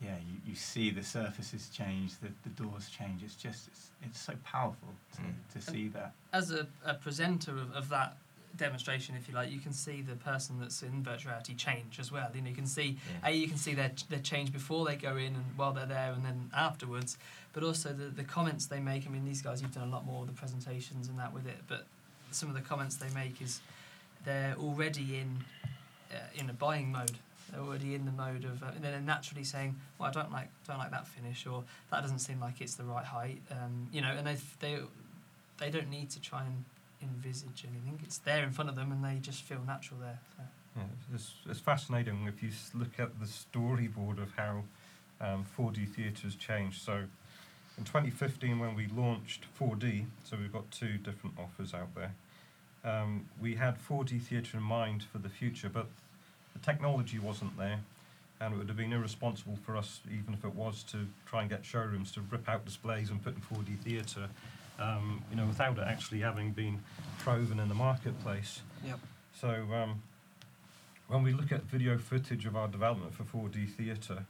[0.00, 3.22] yeah you, you see the surfaces change, the, the doors change.
[3.22, 5.34] It's just it's, it's so powerful to, Mm.
[5.54, 6.12] to see that.
[6.32, 8.16] as a, a presenter of, of that
[8.56, 12.12] demonstration, if you like, you can see the person that's in virtual reality change as
[12.12, 12.28] well.
[12.34, 13.28] You know, you can see Yeah.
[13.28, 16.12] a you can see their their change before they go in and while they're there,
[16.12, 17.18] and then afterwards.
[17.52, 19.06] But also the the comments they make.
[19.06, 21.46] I mean, these guys you've done a lot more of the presentations and that with
[21.46, 21.58] it.
[21.66, 21.86] But
[22.30, 23.60] some of the comments they make is
[24.24, 25.44] they're already in
[26.12, 27.18] uh, in a buying mode.
[27.54, 30.48] They're already in the mode of, uh, and then naturally saying, "Well, I don't like
[30.66, 34.00] don't like that finish," or "That doesn't seem like it's the right height." Um, you
[34.00, 34.80] know, and they they
[35.58, 36.64] they don't need to try and
[37.00, 38.00] envisage anything.
[38.02, 40.18] It's there in front of them, and they just feel natural there.
[40.36, 40.42] So.
[40.76, 40.82] Yeah,
[41.14, 44.64] it's, it's fascinating if you look at the storyboard of how
[45.20, 46.82] um, 4D theatre has changed.
[46.82, 47.04] So,
[47.78, 52.14] in 2015, when we launched 4D, so we've got two different offers out there,
[52.84, 55.86] um, we had 4D theatre in mind for the future, but
[56.54, 57.80] the technology wasn't there,
[58.40, 61.50] and it would have been irresponsible for us, even if it was, to try and
[61.50, 64.28] get showrooms to rip out displays and put in 4D theatre,
[64.78, 66.80] um, you know, without it actually having been
[67.18, 68.62] proven in the marketplace.
[68.84, 68.98] Yep.
[69.38, 70.02] So um,
[71.08, 74.24] when we look at video footage of our development for 4D theatre,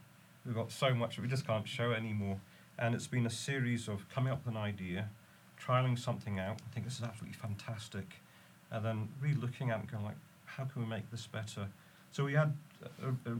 [0.45, 2.39] we've got so much that we just can't show anymore.
[2.77, 5.09] And it's been a series of coming up with an idea,
[5.59, 8.21] trialing something out, I think this is absolutely fantastic,
[8.71, 11.67] and then really looking at it and going like, how can we make this better?
[12.15, 12.53] So we had,
[13.03, 13.31] uh, uh,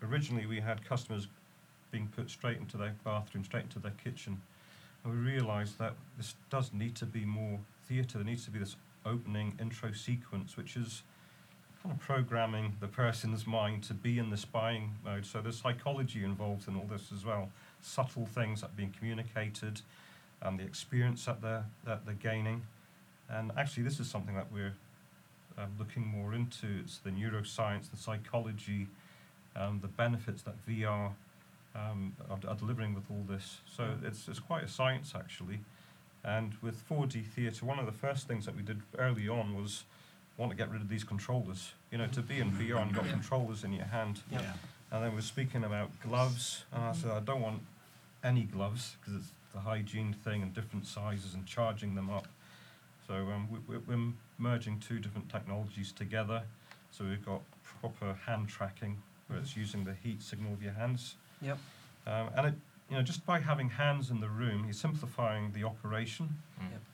[0.00, 1.26] originally we had customers
[1.90, 4.40] being put straight into their bathroom, straight into their kitchen.
[5.02, 7.58] And we realised that this does need to be more
[7.88, 8.18] theatre.
[8.18, 11.02] There needs to be this opening intro sequence, which is
[11.82, 15.26] kind of programming the person's mind to be in the spying mode.
[15.26, 19.80] So there's psychology involved in all this as well, subtle things that are being communicated,
[20.40, 22.62] and the experience that they're that they're gaining.
[23.28, 24.74] And actually, this is something that we're
[25.58, 26.66] um, looking more into.
[26.80, 28.86] It's the neuroscience, the psychology,
[29.56, 31.12] um, the benefits that VR
[31.74, 33.58] um, are, are delivering with all this.
[33.66, 35.60] So it's it's quite a science actually.
[36.24, 39.84] And with 4D theatre, one of the first things that we did early on was
[40.36, 41.72] want to get rid of these controllers.
[41.90, 43.12] You know, to be in VR and got Yeah.
[43.12, 44.20] controllers in your hand.
[44.30, 44.52] Yeah.
[44.92, 47.62] And then we're speaking about gloves, and I said I don't want
[48.22, 52.26] any gloves because it's the hygiene thing and different sizes and charging them up.
[53.12, 56.44] So um, we, we- we're merging two different technologies together.
[56.92, 57.42] So we've got
[57.82, 61.16] proper hand tracking where it's using the heat signal of your hands.
[61.42, 61.58] Yep.
[62.06, 62.54] Um, and it,
[62.88, 66.36] you know, just by having hands in the room, you're simplifying the operation.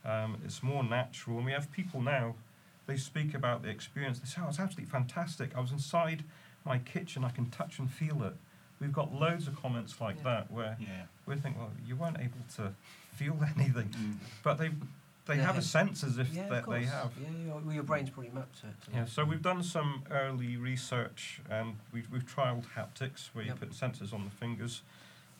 [0.05, 0.11] Mm.
[0.25, 2.35] Um, it's more natural, and we have people now.
[2.89, 4.19] They speak about the experience.
[4.19, 5.57] They say, "Oh, it's absolutely fantastic.
[5.57, 6.25] I was inside
[6.65, 7.25] my kitchen.
[7.25, 8.35] I can touch and feel it."
[8.81, 10.23] We've got loads of comments like Yeah.
[10.25, 11.05] that where Yeah.
[11.27, 12.73] we think, "Well, you weren't able to
[13.15, 14.17] feel anything," Mm.
[14.43, 14.71] but they
[15.29, 15.43] they Yeah.
[15.47, 16.89] have a sense as if yeah, of that they course.
[16.91, 17.13] have.
[17.21, 18.75] Yeah, yeah, well, your brain's probably mapped to it.
[18.85, 23.51] so- Yeah, so we've done some early research and we've, we've trialed haptics where you
[23.51, 23.61] Yep.
[23.61, 24.83] put sensors on the fingers.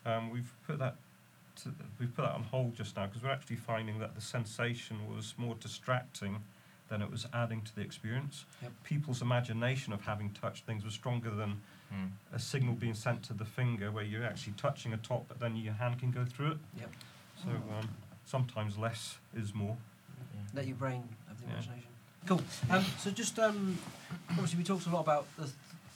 [0.05, 0.97] Um, we've put that
[1.65, 5.13] to, we've put that on hold just now because we're actually finding that the sensation
[5.13, 6.45] was more distracting
[6.89, 8.45] than it was adding to the experience.
[8.63, 8.73] Yep.
[8.85, 11.61] People's imagination of having touched things was stronger than
[11.93, 12.11] Mm.
[12.35, 15.57] a signal being sent to the finger where you're actually touching a top but then
[15.57, 16.59] your hand can go through it.
[16.79, 16.91] Yep.
[17.43, 17.89] So um,
[18.33, 19.77] sometimes less is more.
[20.55, 21.53] Let your brain have the Yeah.
[21.55, 21.91] imagination.
[22.27, 22.43] Cool.
[22.71, 23.79] Um, so just um,
[24.31, 25.49] obviously we talked a lot about the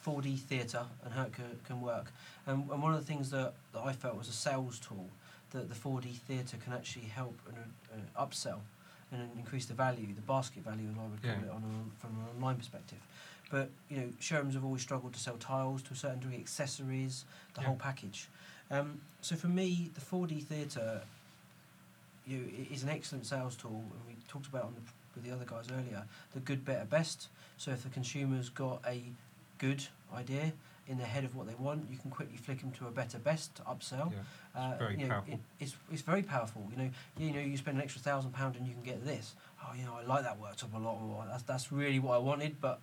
[0.07, 2.13] 4D theatre and how it can, can work.
[2.47, 5.09] Um, and one of the things that, that I felt was a sales tool
[5.51, 7.57] that the 4D theatre can actually help and
[8.17, 8.61] uh, upsell
[9.11, 11.51] and increase the value, the basket value, as I would call Yeah.
[11.51, 12.99] it, on a, from an online perspective.
[13.51, 17.25] But you know, showrooms have always struggled to sell tiles to a certain degree, accessories,
[17.55, 17.67] the Yeah.
[17.69, 18.29] whole package.
[18.71, 21.03] Um, so for me, the 4D theatre
[22.27, 24.81] you is an excellent sales tool, and we talked about on the,
[25.15, 26.05] with the other guys earlier,
[26.35, 27.29] the good, better, best.
[27.57, 29.03] So if the consumer's got a
[29.59, 30.53] good idea
[30.89, 33.19] in their head of what they want, you can quickly flick them to a better,
[33.19, 34.13] best to upsell.
[34.55, 35.35] Uh, very you know, powerful.
[35.35, 36.67] It, it's, it's very powerful.
[36.71, 39.35] You know, you know, you spend an extra thousand pound and you can get this.
[39.63, 41.25] Oh, you know, I like that worktop a lot more.
[41.29, 42.61] That's that's really what I wanted.
[42.61, 42.81] But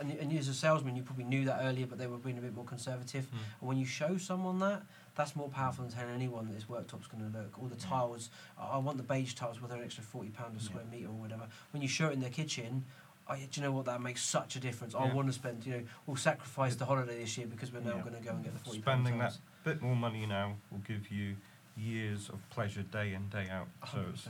[0.00, 2.40] and, and as a salesman, you probably knew that earlier, but they were being a
[2.40, 3.24] bit more conservative.
[3.26, 3.60] Mm.
[3.60, 4.82] And when you show someone that,
[5.16, 7.58] that's more powerful than telling anyone that this worktop's going to look.
[7.58, 7.88] All the Yeah.
[7.88, 10.64] tiles, I I want the beige tiles, whether an extra forty pound a Yeah.
[10.64, 11.48] square meter or whatever.
[11.72, 12.84] When you show it in their kitchen,
[13.28, 13.86] yeah, do you know what?
[13.86, 14.94] That makes such a difference.
[14.94, 17.96] I want to spend, you know, we'll sacrifice the holiday this year because we're now
[17.96, 18.02] Yeah.
[18.02, 21.10] going to go and get the 40 Spending that bit more money now will give
[21.10, 21.36] you
[21.76, 23.66] years of pleasure day in, day out.
[23.90, 24.26] So it's,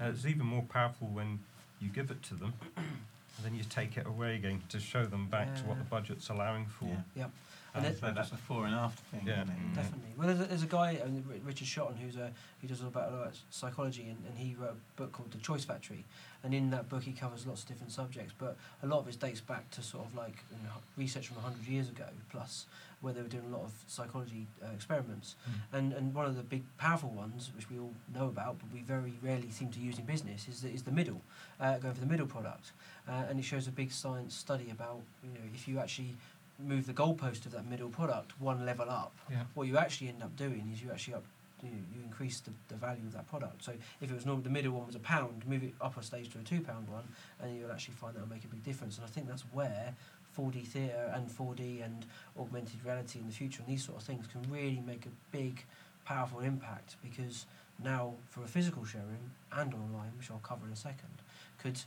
[0.00, 1.38] uh, it's even more powerful when
[1.78, 5.28] you give it to them and then you take it away again to show them
[5.28, 6.86] back to what the budget's allowing for.
[7.14, 7.24] Yeah.
[7.24, 7.32] And
[7.76, 9.42] And it- so that's before and after thing, Yeah.
[9.42, 9.58] isn't it?
[9.58, 9.74] Mm.
[9.74, 10.12] Definitely.
[10.16, 12.30] Well, there's a, there's a guy, um, Ri- Richard Shotton, who's a
[12.62, 15.30] he does all about a lot of psychology, and, and he wrote a book called
[15.30, 16.04] The Choice Factory,
[16.42, 19.20] and in that book he covers lots of different subjects, but a lot of it
[19.20, 22.64] dates back to sort of like you know, research from hundred years ago plus,
[23.02, 25.36] where they were doing a lot of psychology uh, experiments,
[25.72, 28.80] and and one of the big powerful ones, which we all know about, but we
[28.80, 31.20] very rarely seem to use in business, is the, is the middle,
[31.60, 32.72] uh, going for the middle product,
[33.06, 36.14] uh, and it shows a big science study about you know if you actually
[36.58, 39.42] move the goalpost of that middle product one level up Yeah.
[39.54, 41.24] what you actually end up doing is you actually up
[41.62, 43.64] you, you increase the, the value of that product.
[43.64, 46.02] So if it was normal, the middle one was a pound, move it up a
[46.02, 47.04] stage to a two pound one,
[47.40, 48.96] and you'll actually find that will make a big difference.
[48.98, 49.94] And I think that's where
[50.38, 52.04] 4D theatre and 4D and
[52.38, 55.64] augmented reality in the future and these sort of things can really make a big,
[56.04, 57.46] powerful impact because
[57.82, 61.08] now for a physical showroom and online, which I'll cover in a second,
[61.58, 61.80] could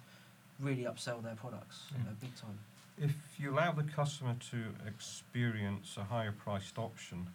[0.59, 2.57] really upsell their products uh, big time.
[3.01, 7.27] If you allow the customer to experience a higher priced option,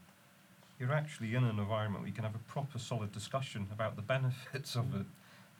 [0.79, 4.03] you're actually in an environment where you can have a proper solid discussion about the
[4.15, 5.07] benefits of it.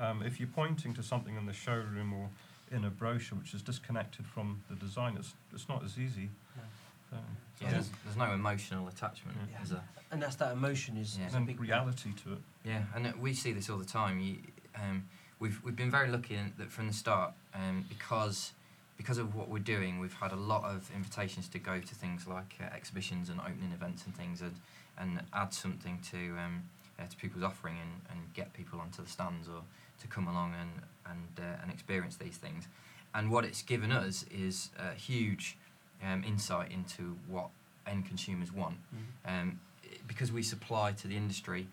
[0.01, 2.29] Um, if you're pointing to something in the showroom or
[2.71, 6.29] in a brochure which is disconnected from the design, it's, it's not as easy.
[6.57, 7.19] No.
[7.59, 9.63] So, Yeah, there's, there's no emotional attachment, Yeah.
[9.63, 9.85] is there?
[10.11, 11.29] And that's that emotion is, Yeah.
[11.29, 12.39] is a big reality to it.
[12.65, 14.21] Yeah, and uh, we see this all the time.
[14.21, 14.37] You,
[14.77, 18.53] um, we've we've been very lucky in that from the start, um, because
[18.97, 22.27] because of what we're doing, we've had a lot of invitations to go to things
[22.27, 24.55] like uh, exhibitions and opening events and things, and
[24.99, 26.63] and add something to um,
[26.99, 29.63] uh, to people's offering and, and get people onto the stands or
[30.01, 30.71] to come along and
[31.11, 32.69] and uh, and experience these things.
[33.15, 35.57] And what it's given us is a huge
[36.05, 37.49] um, insight into what
[37.87, 39.07] end consumers want Mhm.
[39.41, 39.61] um,
[40.09, 41.67] because we supply to the industry,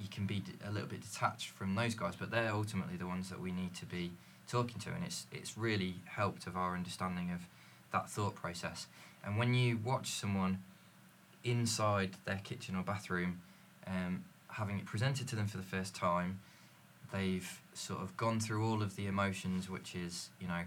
[0.00, 3.06] you can be d- a little bit detached from those guys, but they're ultimately the
[3.06, 4.10] ones that we need to be
[4.48, 7.40] talking to, and it's it's really helped of our understanding of
[7.92, 8.86] that thought process.
[9.24, 10.58] And when you watch someone
[11.42, 13.40] inside their kitchen or bathroom,
[13.86, 16.40] um, having it presented to them for the first time,
[17.12, 20.62] they've sort of gone through all of the emotions, which is you know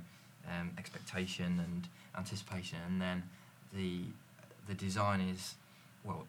[0.48, 3.24] um, expectation and anticipation, and then
[3.74, 4.02] the
[4.68, 5.56] the design is
[6.04, 6.26] well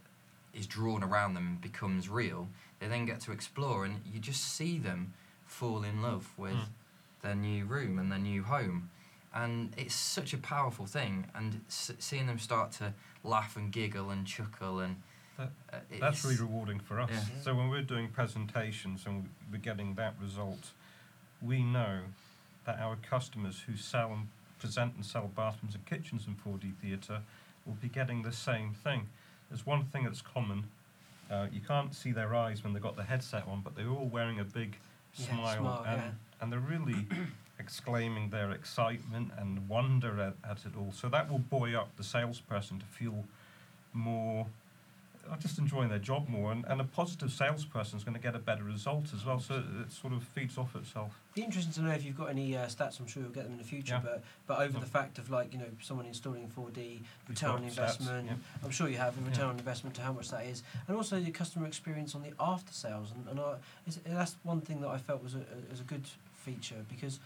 [0.55, 2.49] is drawn around them and becomes real.
[2.81, 5.13] They then get to explore, and you just see them
[5.47, 6.65] fall in love with Mm.
[7.23, 8.91] Their new room and their new home,
[9.35, 11.27] and it's such a powerful thing.
[11.35, 12.93] And s- seeing them start to
[13.25, 14.97] laugh and giggle and chuckle and
[15.37, 17.11] That- uh, That's really rewarding for us.
[17.13, 17.41] Yeah.
[17.43, 20.73] So when we're doing presentations and we're getting that result,
[21.41, 22.01] we know
[22.65, 27.23] that our customers who sell and present and sell bathrooms and kitchens in 4D theatre
[27.65, 29.09] will be getting the same thing.
[29.49, 30.65] There's one thing that's common.
[31.31, 34.09] Uh, you can't see their eyes when they've got the headset on, but they're all
[34.09, 34.77] wearing a big
[35.15, 36.11] Yeah, smile, smile, and, yeah.
[36.41, 37.07] And they're really
[37.59, 40.93] exclaiming their excitement and wonder at, at it all.
[40.93, 43.25] So that will buoy up the salesperson to feel
[43.93, 44.47] more,
[45.31, 46.53] uh, just enjoying their job more.
[46.53, 49.41] And, and a positive salesperson is going to get a better result as well.
[49.41, 51.19] So it, it sort of feeds off itself.
[51.35, 53.01] Be interesting to know if you've got any uh, stats.
[53.01, 53.95] I'm sure you'll get them in the future.
[53.95, 54.01] Yeah.
[54.05, 54.81] But but over Yeah.
[54.81, 58.27] the fact of like you know someone installing 4D return on stats, investment.
[58.29, 58.35] yeah.
[58.65, 61.21] I'm sure you have a return on investment to how much that is, and also
[61.21, 63.13] the customer experience on the after sales.
[63.15, 63.55] And, and I,
[63.87, 66.03] it's, that's one thing that I felt was a, a, was a good
[66.49, 67.21] feature because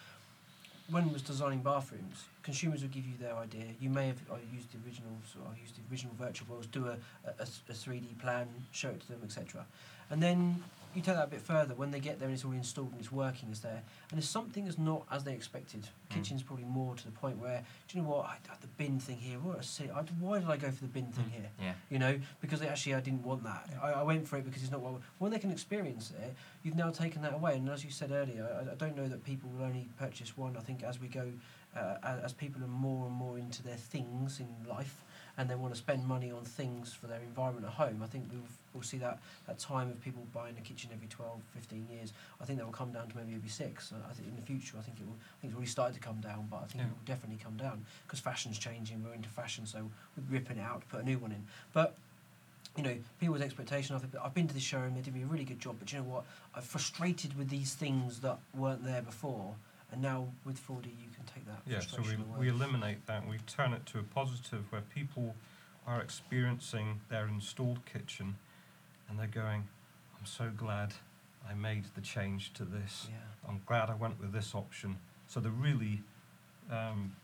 [0.91, 3.65] when I was designing bathrooms, consumers would give you their idea.
[3.81, 6.89] You may have I used the original, so I used the original virtual worlds, do
[6.89, 6.97] a,
[7.39, 9.65] a, a 3D plan, show it to them, etc.
[10.11, 10.63] And then
[10.95, 13.01] you take that a bit further when they get there and it's all installed and
[13.01, 13.83] it's working, it's there.
[14.11, 16.15] And if something is not as they expected, Mm.
[16.17, 18.99] kitchen's probably more to the point where, do you know what, I, I- the bin
[19.01, 21.31] thing here, what a silly, I, why did I go for the bin thing Mm.
[21.31, 21.51] here?
[21.61, 21.73] Yeah.
[21.91, 23.69] You know, because they actually I didn't want that.
[23.83, 25.01] I, I went for it because it's not what.
[25.19, 27.57] When they can experience it, you've now taken that away.
[27.57, 30.57] And as you said earlier, I, I don't know that people will only purchase one.
[30.57, 31.33] I think as we go,
[31.77, 35.03] uh, as, as people are more and more into their things in life,
[35.39, 38.25] and they want to spend money on things for their environment at home, I think
[38.31, 38.43] we'll,
[38.75, 42.13] we'll see that, that time of people buying a kitchen every 12, 15 years.
[42.41, 43.93] I think that will come down to maybe every six.
[44.09, 45.15] I think in the future, I think it will.
[45.15, 46.87] I think it's already started to come down, but I think Yeah.
[46.87, 49.03] it will definitely come down because fashion's changing.
[49.03, 51.45] We're into fashion, so we're ripping it out to put a new one in.
[51.73, 51.97] But
[52.77, 54.11] you know, people's expectation of it.
[54.23, 55.77] I've been to this showroom; they did me a really good job.
[55.79, 56.25] But you know what?
[56.55, 59.55] I'm frustrated with these things that weren't there before,
[59.93, 63.29] and now with 4D, you can take that Yeah, so we, frustration we eliminate that.
[63.29, 65.35] We turn it to a positive where people
[65.87, 68.37] are experiencing their installed kitchen
[69.09, 69.69] and they're going,
[70.19, 70.95] I'm so glad
[71.49, 73.09] I made the change to this.
[73.11, 73.17] yeah.
[73.49, 74.97] I'm glad I went with this option.
[75.27, 76.03] So they're really
[76.71, 77.15] um,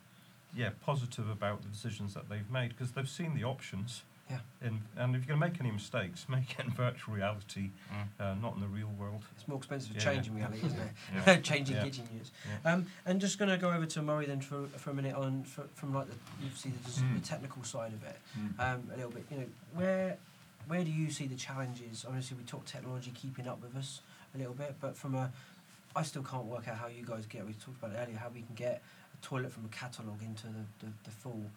[0.54, 4.02] yeah, positive about the decisions that they've made because they've seen the options.
[4.30, 4.38] Yeah.
[4.60, 8.06] In, and if you're going to make any mistakes, make it in virtual reality, Mm.
[8.20, 9.22] uh, not in the real world.
[9.36, 10.04] It's more expensive to Yeah.
[10.12, 10.92] change in reality, isn't it?
[11.26, 11.36] Yeah.
[11.40, 11.84] Changing Yeah.
[11.84, 12.30] kitchen use.
[12.64, 12.72] Yeah.
[12.74, 15.44] Um, and just going to go over to Murray then for, for a minute on
[15.44, 17.20] for, from like the obviously the, Mm.
[17.20, 18.58] the technical side of it Mm.
[18.60, 19.24] um, a little bit.
[19.30, 20.18] You know, where
[20.66, 22.04] where do you see the challenges?
[22.06, 24.02] Obviously, we talk technology keeping up with us
[24.34, 25.32] a little bit, but from a
[25.96, 27.46] I still can't work out how you guys get.
[27.46, 28.82] We talked about it earlier how we can get
[29.14, 31.50] a toilet from a catalogue into the, the, the full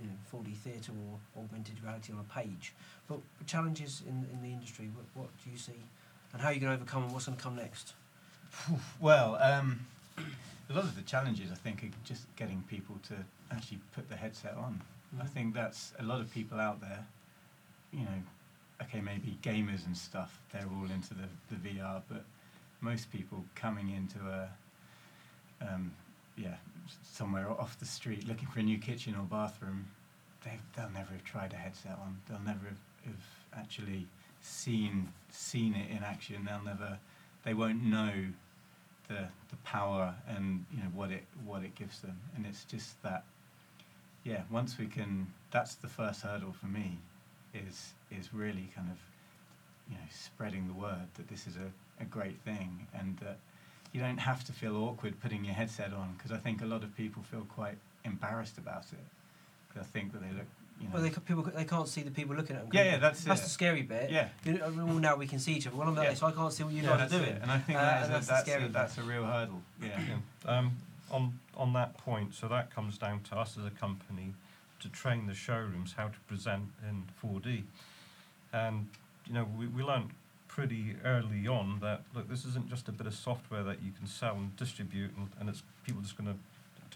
[0.00, 2.72] you know 4D theatre or augmented reality on a page.
[3.08, 4.90] But challenges in in the industry.
[4.94, 5.80] What, what do you see?
[6.32, 7.94] And how are you going to overcome and what's going to come next?
[9.00, 9.86] Well, um,
[10.70, 13.14] a lot of the challenges, I think, are just getting people to
[13.52, 14.80] actually put the headset on.
[15.20, 15.28] I Mhm.
[15.28, 17.06] think that's a lot of people out there,
[17.92, 18.22] you know,
[18.82, 22.24] okay, maybe gamers and stuff, they're all into the, the VR, but
[22.80, 24.48] most people coming into a,
[25.60, 25.92] um,
[26.36, 26.56] yeah,
[27.02, 29.86] somewhere off the street looking for a new kitchen or bathroom,
[30.44, 32.18] they, they'll never have tried a headset on.
[32.28, 33.24] They'll never have, have
[33.56, 34.06] actually
[34.40, 36.44] seen seen it in action.
[36.44, 36.98] They'll never,
[37.44, 38.12] they won't know
[39.08, 42.18] the the power and you know what it what it gives them.
[42.36, 43.24] And it's just that,
[44.24, 44.42] yeah.
[44.50, 46.98] Once we can, that's the first hurdle for me,
[47.54, 48.98] is is really kind of,
[49.90, 53.38] you know, spreading the word that this is a, a great thing and that
[53.94, 56.82] you don't have to feel awkward putting your headset on because I think a lot
[56.82, 58.98] of people feel quite embarrassed about it.
[59.72, 60.46] 'Cause I think that they look,
[60.80, 60.94] you know.
[60.94, 62.70] Well, they ca- people they can't see the people looking at them.
[62.72, 63.44] Yeah, yeah, that's that's it.
[63.44, 64.10] the scary bit.
[64.10, 64.28] yeah.
[64.44, 65.76] Well, now we can see each other.
[65.76, 66.14] Well, I'm Yeah.
[66.14, 67.36] so I can't see what you yeah, guys that's are doing.
[67.36, 67.42] it.
[67.42, 69.02] And I think Uh, that and is that's a, the that's, scary a, that's a
[69.02, 69.62] real hurdle.
[69.80, 70.00] Yeah.
[70.00, 70.50] Yeah.
[70.58, 70.76] Um,
[71.10, 74.34] on on that point, so that comes down to us as a company
[74.80, 77.64] to train the showrooms how to present in 4D,
[78.52, 78.88] and
[79.26, 80.10] you know we, we learned
[80.54, 84.06] pretty early on that look this isn't just a bit of software that you can
[84.06, 86.38] sell and distribute and, and it's people just going to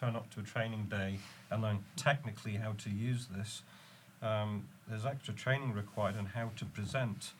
[0.00, 1.18] turn up to a training day
[1.50, 3.62] and learn technically how to use this.
[4.22, 7.32] Um, there's extra training required on how to present.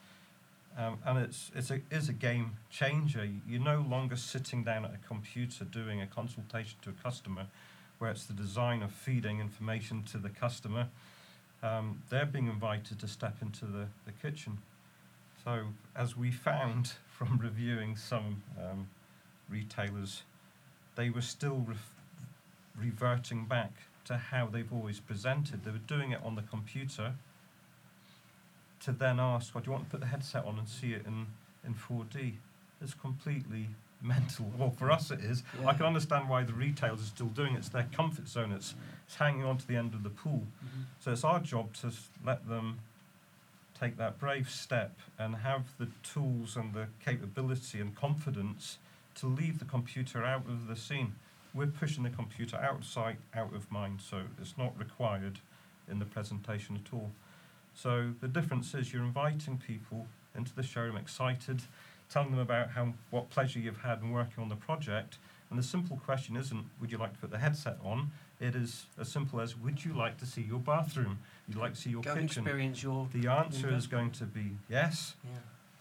[0.76, 3.28] Um, and it's it's a is a game changer.
[3.48, 7.46] You're no longer sitting down at a computer doing a consultation to a customer,
[7.98, 10.88] where it's the design of feeding information to the customer.
[11.62, 14.58] Um, they're being invited to step into the, the kitchen.
[15.49, 15.62] So
[15.96, 18.86] as we found from reviewing some um,
[19.49, 20.22] retailers,
[20.94, 21.94] they were still ref-
[22.78, 23.72] reverting back
[24.05, 25.64] to how they've always presented.
[25.64, 27.14] They were doing it on the computer
[28.80, 31.07] to then ask, oh, do you want to put the headset on and see it
[31.07, 31.26] in,
[31.64, 32.34] in 4D?
[32.82, 33.70] It's completely
[34.03, 34.53] mental.
[34.59, 35.44] Well, for us it is.
[35.64, 37.59] I can understand why the retailers are still doing it.
[37.61, 38.53] It's their comfort zone.
[38.53, 38.74] It's,
[39.07, 40.42] it's hanging on to the end of the pool.
[40.62, 40.84] Mhm.
[41.01, 41.90] So it's our job to
[42.22, 42.80] let them
[43.79, 48.79] take that brave step and have the tools and the capability and confidence
[49.14, 51.14] to leave the computer out of the scene.
[51.55, 55.41] We're pushing the computer out of sight, out of mind, so it's not required
[55.91, 57.11] in the presentation at all.
[57.74, 61.62] So the difference is you're inviting people into the showroom excited,
[62.11, 65.18] telling them about how what pleasure you've had in working on the project.
[65.51, 68.11] And the simple question isn't would you like to put the headset on?
[68.41, 71.18] It is as simple as would you like to see your bathroom?
[71.49, 72.26] Would like to see your Go kitchen?
[72.26, 73.09] experience your.
[73.12, 75.14] The answer is going to be yes.
[75.24, 75.30] Yeah.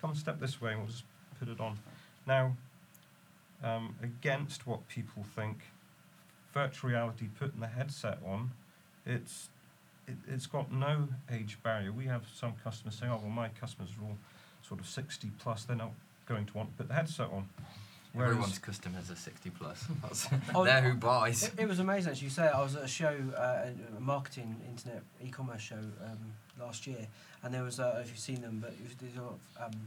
[0.02, 1.04] Come step this way and we'll just
[1.40, 1.78] put it on.
[2.26, 2.56] Now,
[3.64, 5.58] um, against what people think,
[6.54, 8.52] virtual reality putting the headset on,
[9.06, 9.50] it's
[10.08, 11.92] it, it's got no age barrier.
[11.92, 14.18] We have some customers saying, "Oh, well, my customers are all
[14.62, 15.66] sort of 60 plus.
[15.66, 15.92] They're not
[16.28, 17.50] going to want to put the headset on."
[18.14, 19.88] Whereas- Everyone's customers are 60 plus.
[20.56, 21.44] Oh, they're who buys.
[21.44, 22.26] It, it was amazing actually.
[22.26, 26.18] You say I was at a show, uh, a marketing internet e-commerce show um,
[26.60, 27.08] last year,
[27.44, 29.74] and there was uh, if you've seen them, but it was, there's a lot of
[29.74, 29.82] um,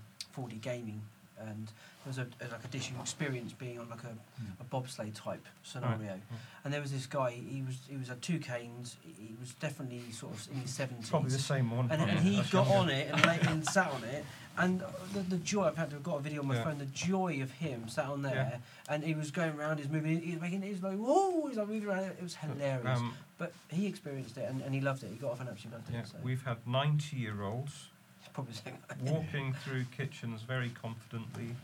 [0.49, 1.01] 4D gaming,
[1.41, 4.15] and there was a, a like a dish experience being on like a,
[4.61, 6.21] a bobsleigh type scenario,
[6.65, 7.31] and there was this guy.
[7.33, 8.97] He was he was had two canes.
[9.03, 11.11] He was definitely sort of in his seventies.
[11.11, 11.91] Probably the same one.
[11.91, 12.21] and, Yeah.
[12.21, 14.25] he got on it and, and sat on it
[14.61, 14.83] and
[15.15, 16.65] the, the joy I've had to have got a video on my Yeah.
[16.65, 18.95] phone the joy of him sat on there Yeah.
[18.95, 21.69] and he was going around he's moving he was making he's like whoa he's like
[21.69, 25.11] moving around it was hilarious Um, but he experienced it and, and he loved it
[25.11, 27.89] he got off and absolutely loved it yeah, so we've had 90 year olds
[28.21, 31.57] it's probably saying walking through kitchens very confidently.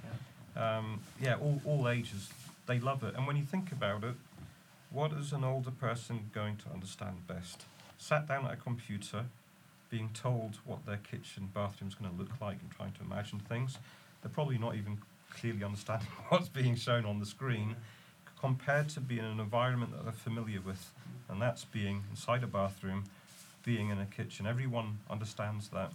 [0.56, 2.30] Um, yeah, all, all ages,
[2.64, 3.14] they love it.
[3.14, 4.14] And when you think about it,
[4.90, 7.64] what is an older person going to understand best?
[7.98, 9.26] Sat down at a computer,
[9.90, 13.78] being told what their kitchen, bathroom's going to look like, and trying to imagine things.
[14.22, 14.98] They're probably not even
[15.30, 17.76] clearly understanding what's being shown on the screen,
[18.40, 20.92] compared to being in an environment that they're familiar with,
[21.28, 23.04] and that's being inside a bathroom,
[23.64, 24.46] being in a kitchen.
[24.46, 25.92] Everyone understands that.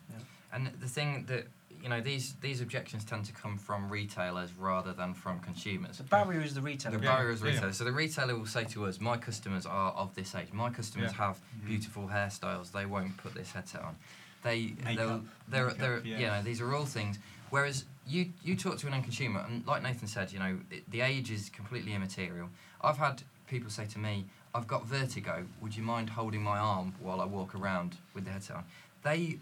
[0.52, 1.48] And the thing that
[1.82, 5.98] you know these these objections tend to come from retailers rather than from consumers.
[5.98, 6.98] The barrier is the retailer.
[6.98, 7.48] The Yeah, barrier is yeah.
[7.48, 7.74] retailer.
[7.74, 10.52] So the retailer will say to us, "My customers are of this age.
[10.54, 11.28] My customers Yeah.
[11.28, 11.68] have mm-hmm.
[11.68, 12.72] beautiful hairstyles.
[12.72, 13.96] They won't put this headset on.
[14.44, 16.18] They, they'll, they're, they're, yeah.
[16.18, 17.20] you know, these are all things.
[17.52, 20.90] Whereas you, you talk to an end consumer, and like Nathan said, you know, it,
[20.90, 22.50] the age is completely immaterial.
[22.82, 24.26] I've had people say to me,
[24.56, 25.46] "I've got vertigo.
[25.62, 28.64] Would you mind holding my arm while I walk around with the headset on?"
[29.04, 29.38] They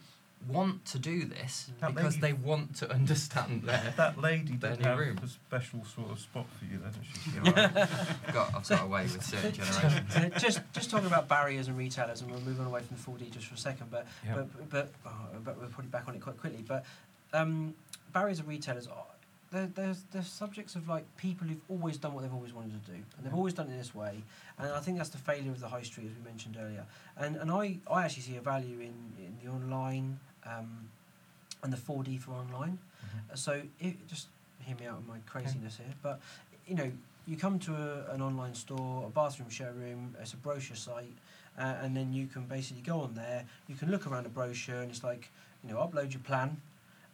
[0.48, 3.94] want to do this That because lady- they want to understand their.
[3.98, 5.20] That lady Their did have room.
[5.24, 7.32] a special sort of spot for you, then, she?
[8.34, 10.42] Got, I've got away with certain generations.
[10.42, 13.48] Just just talking about barriers and retailers, and we're moving away from the 4D just
[13.48, 14.36] for a second, but Yeah.
[14.36, 15.12] but but, oh,
[15.44, 16.64] but we're probably back on it quite quickly.
[16.68, 16.86] But
[17.34, 17.76] um,
[18.14, 19.06] barriers and retailers are
[19.52, 22.92] they're, they're, they're subjects of like people who've always done what they've always wanted to
[22.92, 24.22] do, and they've always done it this way.
[24.60, 26.86] And I think that's the failure of the high street, as we mentioned earlier.
[27.18, 30.20] And and I, I actually see a value in, in the online
[30.50, 30.90] um,
[31.64, 32.80] and the 4D for online.
[33.06, 33.38] Mhm.
[33.38, 34.28] So it, just
[34.62, 36.20] hear me out with my craziness here, but
[36.68, 36.92] you know,
[37.28, 41.14] you come to a, an online store, a bathroom showroom, it's a brochure site,
[41.58, 43.46] uh, and then you can basically go on there.
[43.68, 45.30] You can look around a brochure, and it's like
[45.64, 46.62] you know, upload your plan,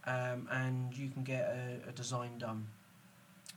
[0.06, 2.68] um, and you can get a, a design done.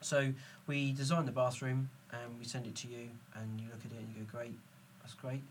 [0.01, 0.33] So
[0.67, 3.99] we design the bathroom, and we send it to you, and you look at it
[3.99, 4.55] and you go, great,
[5.01, 5.43] that's great.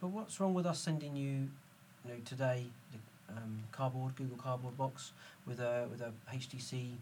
[0.00, 1.48] But what's wrong with us sending you,
[2.04, 2.66] you know, today
[3.36, 5.12] um, cardboard Google Cardboard box
[5.46, 6.92] with a with a HTC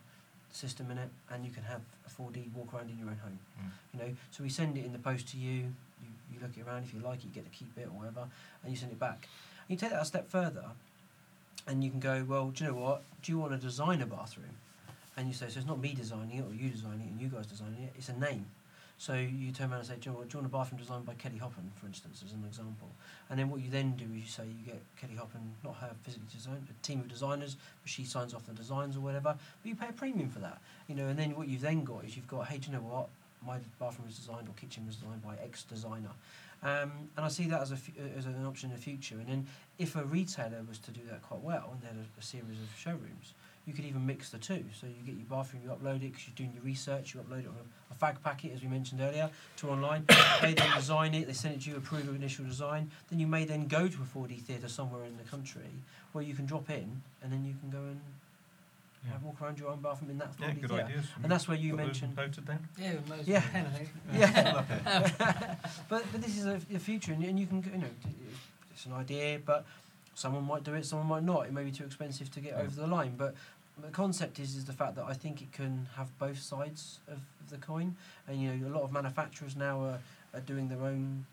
[0.50, 3.38] system in it, and you can have a 4D walk around in your own home.
[3.60, 3.70] Mm.
[3.92, 5.72] You know, so we send it in the post to you.
[6.00, 6.84] You, you look it around.
[6.84, 8.26] If you like it, you get to keep it or whatever,
[8.62, 9.28] and you send it back.
[9.68, 10.64] And you take that a step further,
[11.66, 13.02] and you can go, well, do you know what?
[13.22, 14.56] Do you want to design a bathroom?
[15.16, 17.28] And you say, so it's not me designing it or you designing it and you
[17.28, 17.92] guys designing it.
[17.96, 18.46] It's a name.
[19.02, 21.04] So you turn around and say, do you, what, do you want a bathroom designed
[21.04, 22.88] by Kelly Hoppen, for instance, as an example?
[23.30, 25.90] And then what you then do is you say you get Kelly Hoppen, not her
[26.04, 29.34] physically design, a team of designers, but she signs off the designs or whatever.
[29.34, 31.08] But you pay a premium for that, you know.
[31.08, 33.08] And then what you've then got is you've got, hey, do you know what?
[33.44, 36.14] My bathroom was designed or kitchen was designed by X designer,
[36.62, 37.78] um, and I see that as a
[38.16, 39.16] as an option in the future.
[39.16, 39.46] And then
[39.80, 42.60] if a retailer was to do that quite well, and they had a, a series
[42.60, 43.34] of showrooms,
[43.66, 44.64] you could even mix the two.
[44.78, 47.14] So you get your bathroom, you upload it because you're doing your research.
[47.14, 50.04] You upload it on a, a fag packet, as we mentioned earlier, to online.
[50.42, 51.26] they then design it.
[51.26, 52.90] They send it to you, approve of initial design.
[53.10, 55.62] Then you may then go to a 4D theatre somewhere in the country
[56.12, 58.00] where you can drop in, and then you can go and
[59.06, 59.12] Yeah.
[59.22, 60.84] walk around your own bathroom in that 4D Yeah, good theatre.
[60.86, 61.06] ideas.
[61.22, 62.16] And that's where you Got those mentioned.
[62.16, 62.68] Noted then?
[62.78, 63.40] Yeah, with Yeah.
[63.52, 63.66] Pen,
[64.12, 64.64] Yeah.
[65.88, 67.88] But but this is a, a future, and, and you can go- you know
[68.72, 69.64] it's an idea, but
[70.14, 71.46] someone might do it, someone might not.
[71.46, 72.60] It may be too expensive to get Yeah.
[72.62, 73.34] over the line, but
[73.80, 77.18] the concept is is the fact that I think it can have both sides of,
[77.50, 77.96] the coin,
[78.26, 79.98] and you know a lot of manufacturers now are,
[80.32, 81.26] are doing their own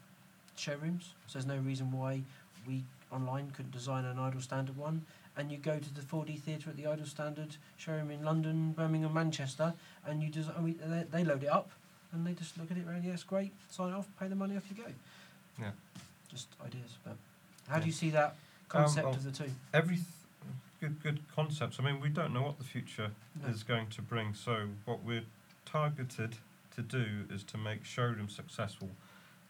[0.58, 2.22] showrooms, so there's no reason why
[2.68, 5.06] we online couldn't design an Ideal Standard one.
[5.38, 9.14] And you go to the 4D theatre at the Ideal Standard showroom in London, Birmingham,
[9.14, 9.74] Manchester,
[10.06, 10.62] and you design.
[10.62, 11.70] We, they, they load it up,
[12.12, 12.86] and they just look at it.
[12.86, 13.54] Around, yes, great.
[13.70, 14.92] Sign off, pay the money, off you go.
[15.58, 15.72] Yeah.
[16.30, 17.16] Just ideas, but
[17.70, 17.82] how Yeah.
[17.82, 18.36] do you see that
[18.70, 19.52] concept well, of the two?
[19.74, 20.08] Every th-
[20.80, 21.80] good good concepts.
[21.80, 23.12] I mean, we don't know what the future
[23.42, 23.50] No.
[23.50, 24.34] is going to bring.
[24.34, 25.26] So what we're
[25.66, 26.38] targeted
[26.76, 28.90] to do is to make showroom successful,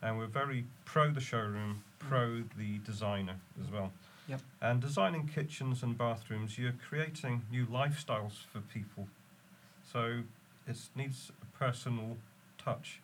[0.01, 3.91] and we're very pro the showroom, pro the designer as well.
[4.28, 4.41] Yep.
[4.61, 9.07] And designing kitchens and bathrooms, you're creating new lifestyles for people.
[9.91, 10.22] So
[10.67, 12.17] it needs a personal
[12.57, 12.99] touch.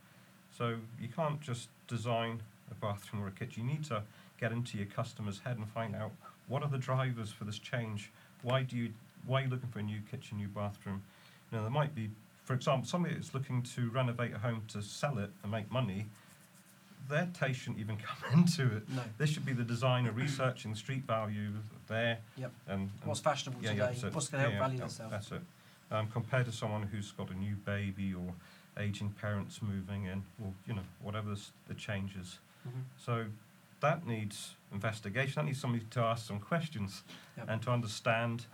[0.55, 3.67] So you can't just design a bathroom or a kitchen.
[3.67, 4.03] You need to
[4.39, 6.11] get into your customer's head and find out
[6.47, 8.11] what are the drivers for this change.
[8.41, 8.91] Why do you
[9.25, 11.01] why are you looking for a new kitchen, new bathroom?
[11.51, 12.11] You know, there might be,
[12.43, 16.05] for example, somebody that's looking to renovate a home to sell it and make money.
[17.09, 18.87] Their taste shouldn't even come into it.
[18.89, 19.01] No.
[19.17, 21.49] This should be the designer researching the street value
[21.87, 22.19] there.
[22.37, 22.51] Yep.
[22.67, 23.95] And, and What's fashionable yeah, today?
[24.03, 24.09] yeah.
[24.09, 25.11] What's going to help Yeah, value yeah, itself?
[25.11, 25.41] That's it.
[25.91, 28.33] Um, compared to someone who's got a new baby or
[28.79, 31.33] aging parents moving in, or you know whatever
[31.67, 32.39] the, changes.
[32.67, 32.71] Mhm.
[32.97, 33.25] So
[33.81, 35.33] that needs investigation.
[35.41, 37.03] That needs somebody to ask some questions
[37.37, 37.49] Yep.
[37.49, 38.45] and to understand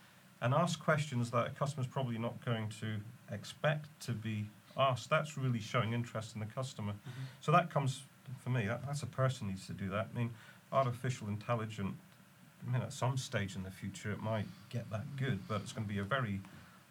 [0.42, 3.00] and ask questions that a customer's probably not going to
[3.32, 5.10] expect to be asked.
[5.10, 6.94] That's really showing interest in the customer.
[6.94, 7.26] Mhm.
[7.42, 8.04] So that comes
[8.40, 8.66] for me.
[8.68, 10.08] That, that's a person needs to do that.
[10.14, 10.34] I mean,
[10.72, 11.96] artificial intelligence.
[12.68, 15.72] I mean, at some stage in the future, it might get that good, but it's
[15.74, 16.42] going to be a very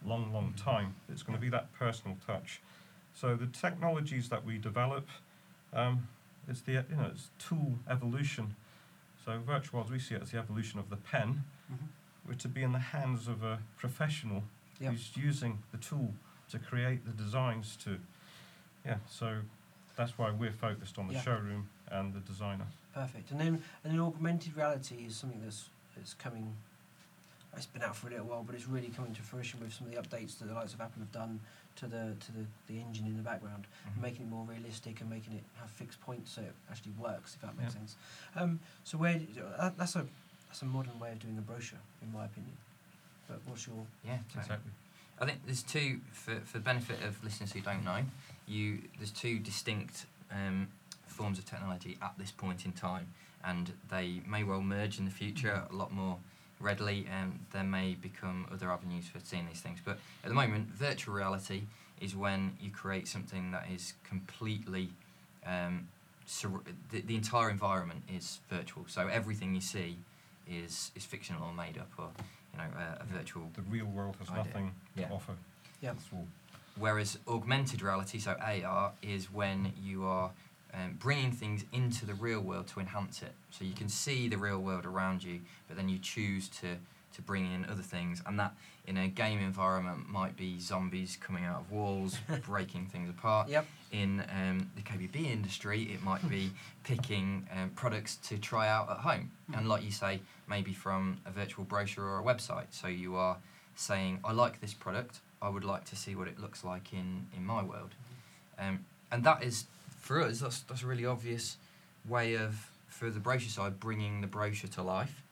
[0.04, 0.94] long, long time.
[1.08, 2.60] It's going to be that personal touch.
[3.14, 5.08] So the technologies that we develop,
[5.72, 6.08] um,
[6.48, 8.56] it's the you know it's tool evolution.
[9.24, 11.88] So virtual worlds, we see it as the evolution of the pen, Mhm.
[12.24, 14.44] which to be in the hands of a professional
[14.80, 14.92] Yep.
[14.92, 16.14] who's using the tool
[16.48, 18.00] to create the designs to,
[18.84, 18.98] yeah.
[19.08, 19.42] So
[19.96, 21.22] that's why we're focused on the Yeah.
[21.22, 22.66] showroom and the designer.
[22.94, 23.30] Perfect.
[23.30, 26.56] And then and then augmented reality is something that's that's coming
[27.56, 29.88] it's been out for a little while, but it's really coming to fruition with some
[29.88, 31.40] of the updates that the likes of Apple have done
[31.80, 34.02] to the to the, the engine in the background, Mhm.
[34.02, 37.34] making it more realistic and making it have fixed points so it actually works.
[37.34, 37.80] If that makes Yeah.
[37.80, 37.96] sense.
[38.36, 39.18] Um, so where
[39.58, 40.06] that, that's a
[40.48, 42.56] that's a modern way of doing a brochure, in my opinion.
[43.28, 44.18] But what's your Yeah.
[44.36, 44.72] Exactly.
[45.20, 48.04] I think there's two for for the benefit of listeners who don't know.
[48.46, 50.68] You there's two distinct um,
[51.06, 53.06] forms of technology at this point in time,
[53.42, 56.18] and they may well merge in the future a lot more
[56.64, 59.80] readily, and there may become other avenues for seeing these things.
[59.84, 61.62] But at the moment, virtual reality
[62.00, 64.90] is when you create something that is completely
[65.46, 65.88] um,
[66.26, 68.84] sur- the, the entire environment is virtual.
[68.86, 69.96] So everything you see
[70.48, 72.08] is is fictional or made up, or
[72.52, 74.44] you know a, a virtual The real world has Idea.
[74.44, 75.08] nothing Yeah.
[75.08, 75.32] to offer.
[75.80, 75.92] Yeah.
[76.76, 80.30] Whereas augmented reality, so AR, is when you are
[80.74, 83.32] um, bringing things into the real world to enhance it.
[83.50, 86.76] So you can see the real world around you, but then you choose to,
[87.14, 88.22] to bring in other things.
[88.26, 88.54] And that,
[88.86, 93.48] in a game environment, might be zombies coming out of walls, breaking things apart.
[93.48, 93.66] Yep.
[93.92, 96.50] In um, the KBB industry, it might be
[96.84, 99.30] picking um, products to try out at home.
[99.54, 102.66] And like you say, maybe from a virtual brochure or a website.
[102.70, 103.36] So you are
[103.74, 107.26] saying, I like this product, I would like to see what it looks like in,
[107.36, 107.94] in my world.
[108.58, 109.64] Um, and that is,
[110.10, 111.56] for us, that's, that's a really obvious
[112.08, 115.22] way of, for the brochure side, bringing the brochure to life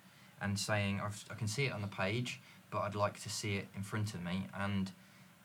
[0.41, 3.67] and saying, I can see it on the page, but I'd like to see it
[3.75, 4.47] in front of me.
[4.57, 4.93] And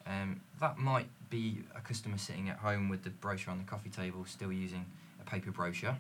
[0.06, 3.90] um, that might be a customer sitting at home with the brochure on the coffee
[3.90, 4.86] table, still using
[5.20, 5.98] a paper brochure.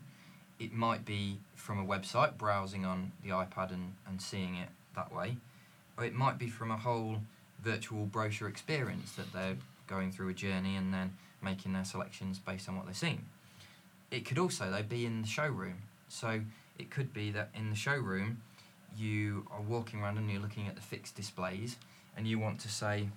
[0.59, 5.11] It might be from a website, browsing on the iPad and, and seeing it that
[5.11, 5.37] way.
[5.97, 7.17] Or it might be from a whole
[7.63, 9.57] virtual brochure experience that they're
[9.87, 11.13] going through a journey and then
[11.43, 13.25] making their selections based on what they've seen.
[14.11, 15.83] It could also, though, be in the showroom.
[16.07, 16.41] So
[16.77, 18.41] it could be that in the showroom,
[18.95, 21.77] you are walking around and you're looking at the fixed displays
[22.15, 23.09] and you want to say,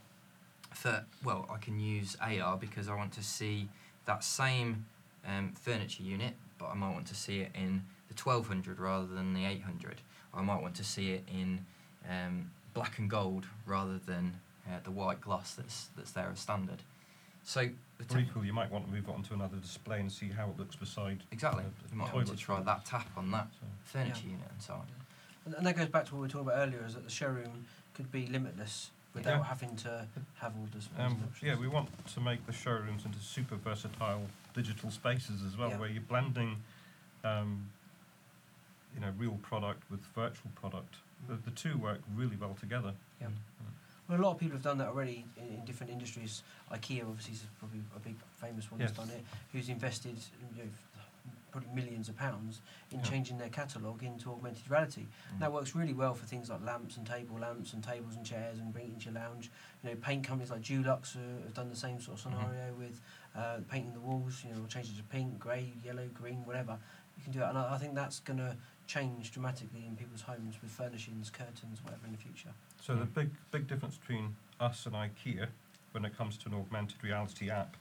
[0.72, 3.68] for, well, I can use AR because I want to see
[4.06, 4.86] that same
[5.26, 9.34] um, furniture unit, but I might want to see it in the 1200 rather than
[9.34, 10.00] the 800.
[10.32, 11.64] I might want to see it in
[12.08, 16.82] um, black and gold rather than uh, the white gloss that's that's there as standard.
[17.46, 17.60] So
[17.98, 20.50] the Or tech- you might want to move it onto another display and see how
[20.50, 21.22] it looks beside.
[21.30, 24.32] exactly, uh, you might the want to try that tap on that So, furniture Yeah.
[24.32, 24.86] unit and so on.
[25.46, 27.10] And, and that goes back to what we were talking about earlier, is that the
[27.10, 29.44] showroom could be limitless without Yeah.
[29.44, 33.20] having to have all the displays um, yeah, we want to make the showrooms into
[33.20, 35.78] super versatile digital spaces as well, Yeah.
[35.78, 36.62] where you're blending,
[37.22, 37.70] um,
[38.92, 40.96] you know, real product with virtual product.
[41.28, 42.92] The, the two work really well together.
[43.20, 43.28] Yeah.
[44.08, 46.42] Well, a lot of people have done that already in, in different industries.
[46.72, 48.92] IKEA, obviously, is probably a big famous one Yes.
[48.92, 50.16] that's done it, who's invested
[50.56, 50.70] you know,
[51.50, 52.60] probably millions of pounds
[52.92, 53.04] in Yeah.
[53.06, 55.06] changing their catalogue into augmented reality.
[55.34, 55.38] Mm.
[55.40, 58.58] That works really well for things like lamps and table lamps and tables and chairs
[58.58, 59.50] and bringing it into your lounge.
[59.82, 62.38] You know, paint companies like Dulux have done the same sort of Mhm.
[62.38, 63.00] scenario with
[63.34, 64.44] uh, painting the walls.
[64.46, 66.78] You know, change it to pink, grey, yellow, green, whatever.
[67.18, 70.22] You can do that, and I, I think that's going to change dramatically in people's
[70.22, 72.50] homes with furnishings, curtains, whatever in the future.
[72.80, 73.14] So the Mm.
[73.14, 75.48] big big difference between us and IKEA
[75.92, 77.76] when it comes to an augmented reality app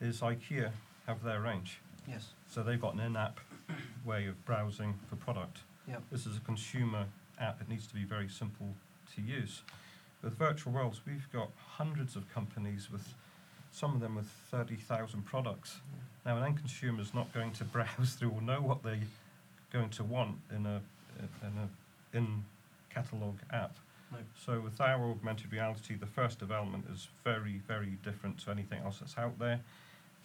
[0.00, 0.72] is IKEA
[1.06, 1.78] have their range.
[2.06, 2.32] Yes.
[2.48, 3.40] So they've got an in-app
[4.04, 5.60] way of browsing for product.
[5.88, 6.02] Yep.
[6.10, 7.06] This is a consumer
[7.38, 7.60] app.
[7.60, 8.74] It needs to be very simple
[9.14, 9.62] to use.
[10.22, 13.14] With virtual worlds, we've got hundreds of companies with
[13.72, 15.80] some of them with 30,000 products.
[16.24, 19.00] Now, an end consumer is not going to browse through or know what they're
[19.72, 20.80] going to want in a
[21.42, 22.44] in a in
[22.90, 23.76] catalog app.
[24.12, 24.18] No.
[24.38, 28.98] So with our augmented reality, the first development is very, very different to anything else
[29.00, 29.60] that's out there.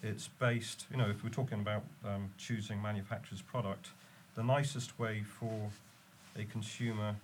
[0.02, 3.90] It's based, you know, if we're talking about um, choosing manufacturer's product,
[4.34, 5.70] the nicest way for
[6.38, 7.16] a consumer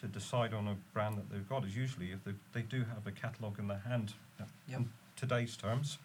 [0.00, 3.06] to decide on a brand that they've got is usually if they, they do have
[3.06, 4.48] a catalogue in their hand, Yep.
[4.80, 5.98] in today's terms.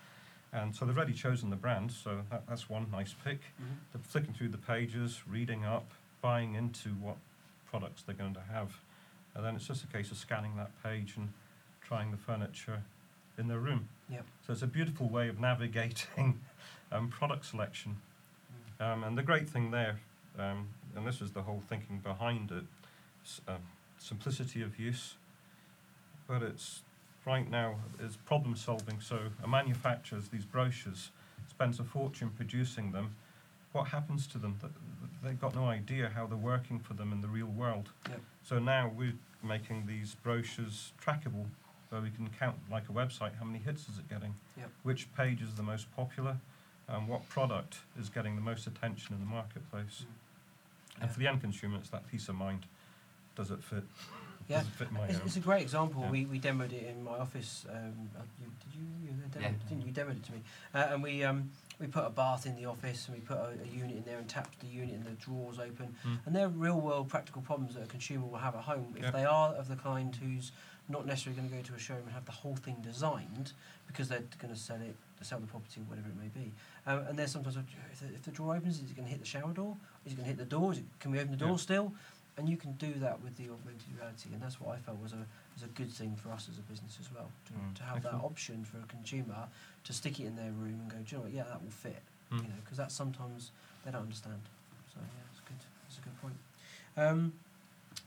[0.55, 3.41] And so they've already chosen the brand, so that, that's one nice pick.
[3.61, 3.75] Mhm.
[3.91, 5.91] They're flicking through the pages, reading up,
[6.21, 7.17] buying into what
[7.69, 8.77] products they're going to have.
[9.35, 11.33] And then it's just a case of scanning that page and
[11.81, 12.83] trying the furniture
[13.37, 13.89] in their room.
[14.09, 14.25] Yep.
[14.47, 16.39] So it's a beautiful way of navigating
[16.91, 17.97] um, product selection.
[18.79, 19.99] Um, and the great thing there,
[20.39, 22.63] um, and this is the whole thinking behind it,
[23.45, 23.59] um,
[23.97, 25.15] simplicity of use,
[26.27, 26.81] but it's
[27.25, 28.99] right now is problem solving.
[29.01, 31.11] So a manufacturer, these brochures,
[31.49, 33.15] spends a fortune producing them.
[33.71, 34.57] What happens to them?
[34.61, 37.89] Th- th- They've got no idea how they're working for them in the real world.
[38.09, 38.21] Yep.
[38.43, 39.13] So now we're
[39.43, 41.45] making these brochures trackable,
[41.89, 44.69] so we can count like a website how many hits is it getting, Yep.
[44.83, 46.37] which page is the most popular,
[46.87, 50.05] and what product is getting the most attention in the marketplace.
[50.05, 51.01] Mm.
[51.01, 52.67] And for the end consumer, it's that peace of mind.
[53.35, 53.83] Does it fit?
[54.47, 54.57] Yeah.
[54.57, 56.01] Doesn't fit my It's, it's a great example.
[56.03, 56.11] Yeah.
[56.11, 57.65] We, we demoed it in my office.
[57.69, 58.85] Um, uh, you, did you?
[59.03, 59.51] you demoed, yeah.
[59.69, 59.87] Didn't you?
[59.87, 60.41] You demoed it to me.
[60.73, 63.53] Uh, and we um, we put a bath in the office and we put a,
[63.63, 65.95] a unit in there and tapped the unit and the drawers open.
[66.07, 66.17] Mm.
[66.25, 69.11] And they're real world practical problems that a consumer will have at home if Yeah.
[69.11, 70.51] they are of the kind who's
[70.87, 73.53] not necessarily going to go to a showroom and have the whole thing designed
[73.87, 76.51] because they're going to sell it, sell the property, whatever it may be.
[76.85, 79.19] Um, and there's sometimes if the, if the drawer opens, is it going to hit
[79.19, 79.75] the shower door?
[80.05, 80.73] Is it going to hit the door?
[80.73, 81.55] Is it, can we open the door Yeah.
[81.57, 81.93] still?
[82.37, 85.13] And you can do that with the augmented reality, and that's what I felt was
[85.13, 87.73] a was a good thing for us as a business as well to, Mm.
[87.75, 89.47] to have that option for a consumer
[89.85, 91.31] to stick it in their room and go, do you know what?
[91.31, 92.37] Yeah, that will fit Mm.
[92.41, 93.51] you know, because that's sometimes
[93.85, 94.41] they don't understand.
[94.93, 95.61] So yeah, it's good.
[95.87, 96.35] It's a good point.
[96.97, 97.33] Um,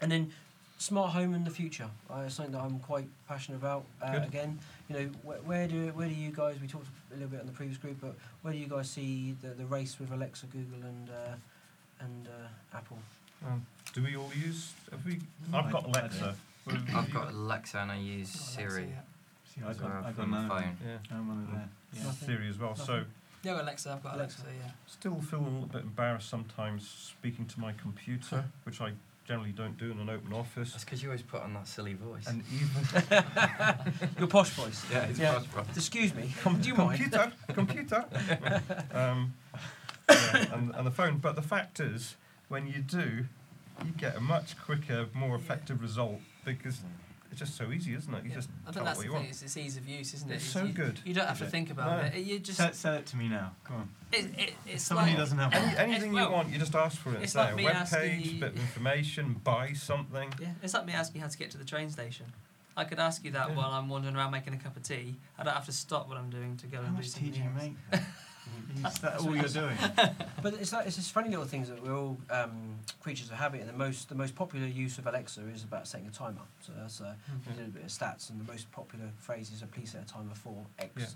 [0.03, 0.33] and then
[0.77, 1.89] smart home in the future.
[2.11, 3.85] Uh, it's something that I'm quite passionate about.
[4.03, 4.59] Uh, again,
[4.89, 6.61] you know, where, where do where do you guys?
[6.61, 9.37] We talked a little bit on the previous group, but where do you guys see
[9.41, 11.35] the, the race with Alexa, Google, and uh,
[12.05, 12.99] and uh, Apple?
[13.47, 14.73] Um, do we all use?
[14.91, 15.21] Have we?
[15.51, 16.21] No, I've got Alexa.
[16.21, 16.37] don't.
[16.65, 18.89] What have I've got Alexa and I use Got Alexa, Siri.
[18.91, 19.01] yeah.
[19.55, 20.77] See, I as got, well I got from the none of them.
[20.79, 20.89] phone.
[20.89, 21.17] Yeah.
[21.17, 21.71] I'm one of them.
[21.95, 22.03] Yeah.
[22.05, 22.29] Nothing.
[22.29, 22.75] Siri as well.
[22.77, 23.07] So Nothing.
[23.45, 24.43] Yeah, well, Alexa, I've got Alexa.
[24.43, 24.71] Alexa, yeah.
[24.87, 28.91] still feel a little bit embarrassed sometimes speaking to my computer, which I
[29.27, 30.73] generally don't do in an open office.
[30.73, 32.27] That's because you always put on that silly voice.
[32.27, 33.25] And even
[34.19, 34.85] Your posh voice.
[34.91, 35.41] yeah, it's Yeah.
[35.55, 35.63] yeah.
[35.75, 36.33] Excuse me.
[36.43, 36.99] com- do you mind?
[37.01, 38.05] computer, computer.
[38.93, 39.35] um,
[40.11, 41.19] yeah, and, and the phone.
[41.19, 42.17] But the fact is,
[42.49, 43.25] when you do,
[43.85, 46.85] you get a much quicker, more effective result because mm.
[47.31, 48.25] it's just so easy, isn't it?
[48.25, 48.37] You Yeah.
[48.37, 49.21] just I tell think it that's what the you thing.
[49.21, 49.31] want.
[49.31, 50.35] It's, it's ease of use, isn't it?
[50.37, 51.01] It's so you, good.
[51.05, 51.51] You don't have to it?
[51.51, 52.09] think about No.
[52.09, 52.25] it.
[52.25, 53.53] You just Sell, sell it to me now.
[53.65, 53.89] Come on.
[54.13, 55.77] it, it, it's Somebody like doesn't have Any, one.
[55.77, 57.17] anything well, you want, you just ask for it.
[57.17, 57.57] it's It's like there.
[57.57, 60.33] me Web asking page, you- bit of information, buy something.
[60.41, 62.27] yeah, it's like me asking you how to get to the train station.
[62.77, 63.57] I could ask you that Yeah.
[63.57, 65.17] while I'm wandering around making a cup of tea.
[65.37, 67.33] I don't have to stop what I'm doing to go How and do much tea
[67.33, 67.51] something do you
[67.93, 68.01] make?
[68.87, 69.77] Is that all you're doing?
[70.41, 73.61] But it's like it's just funny little things that we're all um, creatures of habit,
[73.63, 76.43] and the most the most popular use of Alexa is about setting a timer.
[76.61, 77.15] So that's uh,
[77.49, 80.03] we did a bit of stats, and the most popular phrase is, a "Please set
[80.03, 81.07] a timer for X." Yeah.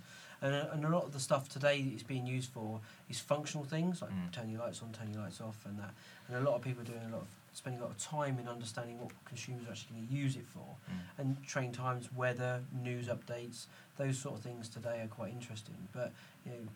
[0.49, 3.20] And, uh, and a lot of the stuff today that it's being used for is
[3.20, 4.33] functional things like Mm.
[4.33, 5.95] turn your lights on, turn your lights off, and that.
[6.26, 8.41] And a lot of people are doing a lot of spending a lot of time
[8.41, 10.99] in understanding what consumers are actually going to use it for, Mm.
[11.18, 13.66] and train times, weather, news updates,
[13.99, 15.76] those sort of things today are quite interesting.
[15.93, 16.12] But
[16.45, 16.66] you know,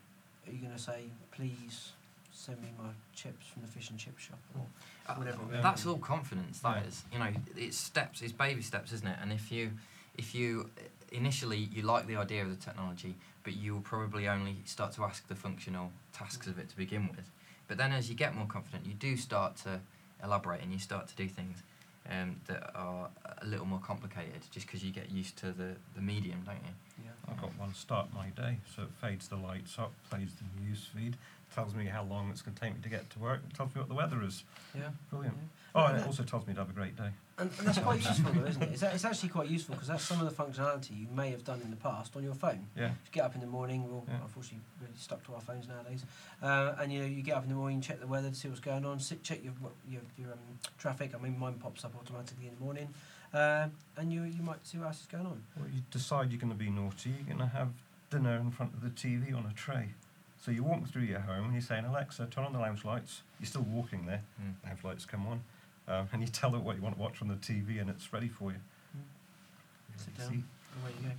[0.47, 1.91] are you going to say, please
[2.31, 4.39] send me my chips from the fish and chip shop?
[4.55, 4.65] Or
[5.07, 6.59] Uh, whatever it That's all confidence.
[6.59, 6.87] That Yeah.
[6.87, 9.17] is, you know, it's steps, it's baby steps, isn't it?
[9.21, 9.71] And if you,
[10.15, 10.69] if you
[11.11, 15.03] initially you like the idea of the technology, but you will probably only start to
[15.05, 17.31] ask the functional tasks of it to begin with.
[17.67, 19.79] But then as you get more confident, you do start to
[20.23, 21.63] elaborate and you start to do things
[22.09, 23.09] um, that are
[23.41, 27.05] a little more complicated, just because you get used to the, the medium, don't you?
[27.27, 27.33] Yeah.
[27.33, 30.87] I've got one start my day, so it fades the lights up, plays the news
[30.95, 31.15] feed,
[31.53, 33.79] tells me how long it's going to take me to get to work, tells me
[33.81, 34.43] what the weather is.
[34.75, 34.89] Yeah.
[35.09, 35.35] Brilliant.
[35.35, 35.43] Yeah.
[35.75, 37.09] Oh, and it also tells me to have a great day.
[37.37, 38.69] And, and that's quite useful, though, isn't it?
[38.71, 41.43] It's, a- it's actually quite useful because that's some of the functionality you may have
[41.43, 42.65] done in the past on your phone.
[42.75, 42.87] Yeah.
[42.87, 44.15] You get up in the morning, we're all Yeah.
[44.23, 46.03] unfortunately really stuck to our phones nowadays,
[46.41, 48.47] uh, and you know you get up in the morning, check the weather to see
[48.47, 49.53] what's going on, sit, check your
[49.87, 50.39] your, your um,
[50.79, 51.11] traffic.
[51.13, 52.87] I mean, mine pops up automatically in the morning,
[53.33, 53.67] uh,
[53.97, 55.41] and you you might see what else is going on.
[55.57, 57.69] Well, you decide you're going to be naughty, you're going to have
[58.09, 59.89] dinner in front of the TV on a tray.
[60.43, 63.21] So you walk through your home and you're saying, Alexa, turn on the lounge lights.
[63.39, 64.53] You're still walking there, Mm.
[64.65, 65.41] lounge lights come on,
[65.87, 68.13] um, and you tell it what you want to watch on the TV and it's
[68.13, 68.57] ready for you.
[69.97, 70.43] Sit You down.
[70.83, 71.15] Away you go.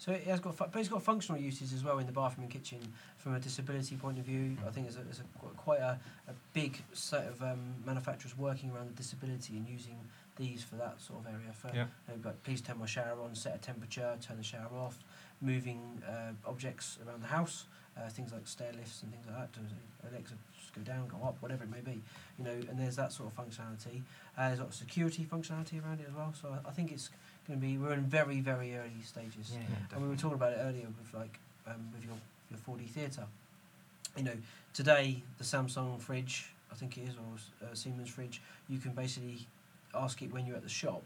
[0.00, 2.44] So it has got, fu- but it's got functional uses as well in the bathroom
[2.44, 2.78] and kitchen
[3.16, 4.56] from a disability point of view.
[4.64, 5.98] I think there's a, there's a qu- quite a,
[6.28, 9.96] a big set of um, manufacturers working around the disability and using
[10.38, 11.52] these for that sort of area.
[11.52, 11.86] For Yeah.
[12.08, 14.98] you know, please turn my shower on, set a temperature, turn the shower off,
[15.42, 17.66] moving uh, objects around the house,
[17.96, 19.52] uh, things like stair lifts and things like that.
[19.54, 19.60] To
[20.08, 22.00] Alexa, just go down, go up, whatever it may be.
[22.38, 24.02] You know, and there's that sort of functionality.
[24.36, 26.32] Uh, there's a lot of security functionality around it as well.
[26.40, 27.10] So I, I think it's
[27.46, 29.52] going to be we're in very very early stages.
[29.52, 29.60] Yeah,
[29.92, 32.16] And we were talking about it earlier with like um, with your
[32.50, 33.26] your 4D theatre.
[34.16, 34.36] You know,
[34.72, 39.46] today the Samsung fridge, I think it is, or uh, Siemens fridge, you can basically
[39.94, 41.04] ask it when you're at the shop,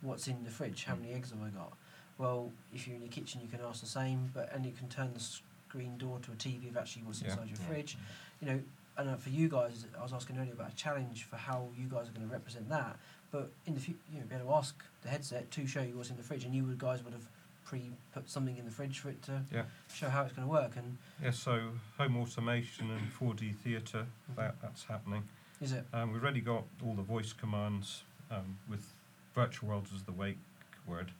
[0.00, 1.00] what's in the fridge, how Mm.
[1.02, 1.76] many eggs have I got?
[2.18, 4.88] Well, if you're in your kitchen, you can ask the same, but and it can
[4.88, 7.30] turn the screen door to a TV of actually what's Yeah.
[7.30, 7.66] inside your Yeah.
[7.66, 7.96] fridge.
[8.40, 8.62] You know,
[8.96, 11.88] and uh, for you guys, I was asking earlier about a challenge for how you
[11.88, 12.96] guys are going to represent that.
[13.32, 15.96] But in the future, you know, be able to ask the headset to show you
[15.96, 17.26] what's in the fridge, and you would guys would have
[17.64, 19.64] pre put something in the fridge for it to Yeah.
[19.92, 20.76] show how it's going to work.
[20.76, 24.36] And Yeah, so home automation and 4D theatre, Mhm.
[24.36, 25.26] that, that's happening.
[25.60, 25.86] is it?
[25.92, 28.04] Um, we've already got all the voice commands
[28.34, 28.92] um, with
[29.34, 30.38] virtual worlds as the wake
[30.86, 31.10] word,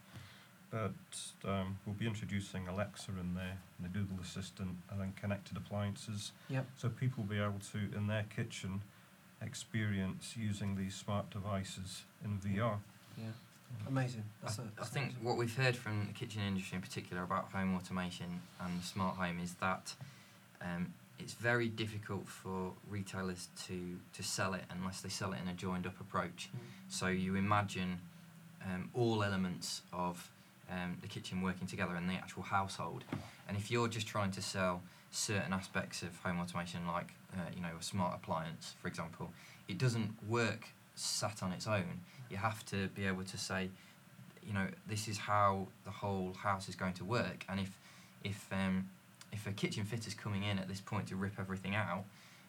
[0.71, 0.93] but
[1.45, 6.33] um, we'll be introducing Alexa in there, and the Google Assistant, and then connected appliances.
[6.49, 6.67] Yep.
[6.77, 8.83] So people will be able to, in their kitchen,
[9.41, 12.79] experience using these smart devices in VR.
[13.17, 13.25] Yeah.
[13.89, 14.25] Amazing.
[14.43, 15.25] That's I, a, I that's think amazing.
[15.25, 19.41] what we've heard from the kitchen industry in particular about home automation and smart home
[19.43, 19.95] is that
[20.63, 20.95] um,
[21.25, 25.55] it's very difficult for retailers to, to sell it unless they sell it in a
[25.55, 26.51] joined up approach.
[26.55, 26.59] Mm.
[26.89, 27.99] So you imagine
[28.63, 30.31] um, all elements of
[30.71, 33.05] um, the kitchen working together in the actual household.
[33.49, 37.63] And if you're just trying to sell certain aspects of home automation, like uh, you
[37.63, 39.33] know a smart appliance, for example,
[39.67, 42.01] it doesn't work sat on its own.
[42.31, 43.71] You have to be able to say,
[44.47, 47.47] you know, this is how the whole house is going to work.
[47.49, 47.71] And if
[48.23, 48.91] if um,
[49.35, 52.05] if a kitchen fitter's coming in at this point to rip everything out,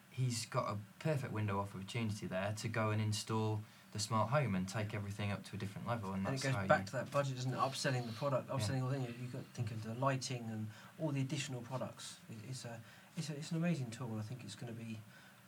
[0.09, 3.61] he's got a perfect window of opportunity there to go and install
[3.91, 6.11] the smart home and take everything up to a different level.
[6.13, 7.57] And, And it goes back you, to that budget, doesn't it?
[7.59, 8.55] Upselling the product, Yeah.
[8.55, 10.67] upselling all the You've got to think of the lighting and
[10.99, 12.19] all the additional products.
[12.29, 12.79] It, it's a,
[13.17, 14.15] it's a, it's an amazing tool.
[14.19, 14.99] I think it's going to be,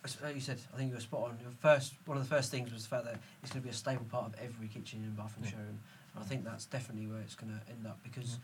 [0.04, 1.38] as like you said, I think you were spot on.
[1.42, 3.72] Your first, one of the first things was the fact that it's going to be
[3.72, 5.52] a stable part of every kitchen and bathroom Yeah.
[5.52, 5.80] showroom.
[6.16, 8.32] And I think that's definitely where it's going to end up because.
[8.32, 8.38] Yeah.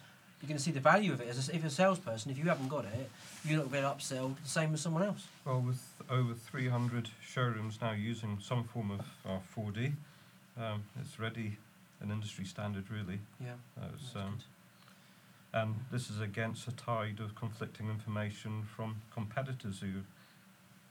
[0.43, 2.29] You're going to see the value of it as a, if you're a salesperson.
[2.29, 3.09] If you haven't got it,
[3.45, 5.25] you're not going to be able to upsell the same as someone else.
[5.45, 9.93] Well, with over 300 showrooms now using some form of uh, 4D,
[10.59, 11.55] um, it's already
[12.01, 13.19] an industry standard, really.
[13.39, 14.37] Yeah, Uh, that's um,
[15.53, 20.01] and this is against a tide of conflicting information from competitors who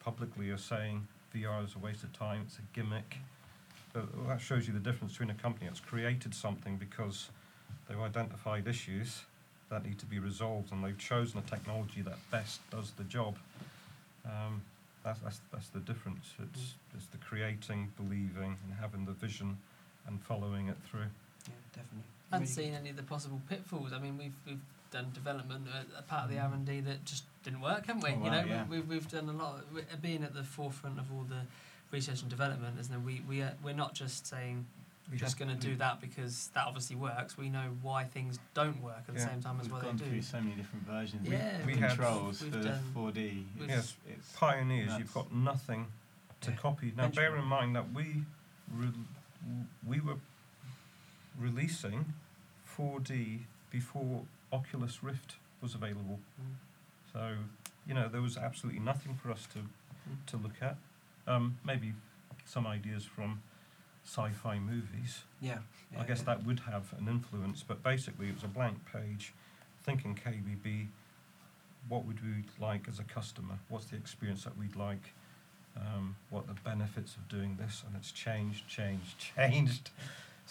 [0.02, 3.18] publicly are saying VR is a waste of time, it's a gimmick.
[3.92, 7.28] But that shows you the difference between a company that's created something because
[7.86, 9.24] they've identified issues
[9.72, 13.36] that need to be resolved and they've chosen a technology that best does the job.
[14.24, 14.62] Um,
[15.02, 16.26] that's, that's, that's the difference.
[16.38, 19.56] It's, it's the creating, believing, and having the vision
[20.06, 21.00] and following it through.
[21.48, 22.02] Yeah, definitely.
[22.30, 23.92] And Really seeing any of the possible pitfalls.
[23.92, 24.60] I mean, we've we've
[24.90, 26.48] done development uh, a part of the Mm.
[26.48, 28.10] R and D that just didn't work, haven't we?
[28.10, 28.64] Oh, you know, yeah.
[28.70, 29.64] we, we've we've done a lot.
[29.74, 31.42] we- uh, Being at the forefront of all the
[31.90, 33.00] research and development, isn't it?
[33.04, 34.66] We we are, we're not just saying
[35.12, 37.36] We just going to do that because that obviously works.
[37.36, 39.28] We know why things don't work at the Yeah.
[39.28, 40.10] same time as We've gone they do.
[40.10, 41.28] through so many different versions.
[41.28, 43.44] Yeah, we of controls for done- 4D.
[43.68, 44.98] Yes, it's pioneers, nuts.
[45.00, 45.86] you've got nothing
[46.40, 46.56] to Yeah.
[46.56, 46.92] copy.
[46.96, 48.24] Now, bear in mind that we
[48.72, 48.90] re-
[49.86, 50.16] we were
[51.38, 52.14] releasing
[52.64, 56.20] 4D before Oculus Rift was available.
[56.40, 56.54] Mm.
[57.12, 57.36] So,
[57.86, 59.68] you know, there was absolutely nothing for us to
[60.26, 60.76] to look at.
[61.28, 61.94] Um, maybe
[62.44, 63.40] some ideas from
[64.04, 65.22] sci-fi movies.
[65.40, 65.58] Yeah.
[65.98, 66.34] I guess yeah.
[66.34, 69.32] that would have an influence, but basically it was a blank page.
[69.84, 70.86] Thinking KBB,
[71.88, 73.58] what would we like as a customer?
[73.68, 75.12] What's the experience that we'd like?
[75.76, 77.82] Um, what the benefits of doing this?
[77.86, 79.90] And it's changed, changed, changed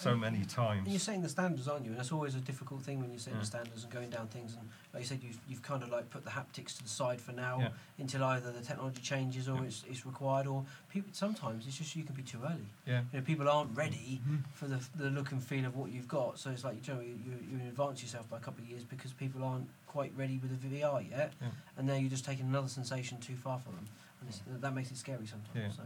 [0.02, 0.80] so many times.
[0.84, 1.92] And you're saying the standards, aren't you?
[1.92, 3.42] And that's always a difficult thing when you're saying Yeah.
[3.42, 4.56] the standards and going down things.
[4.56, 7.22] And like you said, you've, you've kind of like put the haptics to the side
[7.22, 7.70] for now Yeah.
[8.00, 9.64] until either the technology changes or Yeah.
[9.66, 12.68] it's, it's required, or people sometimes it's just you can be too early.
[12.86, 13.02] Yeah.
[13.14, 14.44] You know, people aren't ready Mhm.
[14.54, 16.40] for the, the look and feel of what you've got.
[16.40, 18.84] So it's like you know you, you, you advance yourself by a couple of years
[18.84, 21.34] because people aren't quite ready with the VR yet,
[21.78, 23.86] and now you're just taking another sensation too far from them,
[24.22, 25.56] and it's, that makes it scary sometimes.
[25.56, 25.70] Yeah.
[25.72, 25.84] So,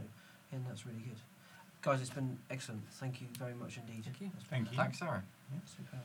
[0.52, 1.18] yeah, and that's really good.
[1.86, 2.82] Guys, it's been excellent.
[2.94, 4.04] Thank you very much indeed.
[4.06, 4.32] Thank you.
[4.50, 4.78] Thank you.
[4.78, 5.22] Thanks, Sarah.
[5.66, 6.02] superb.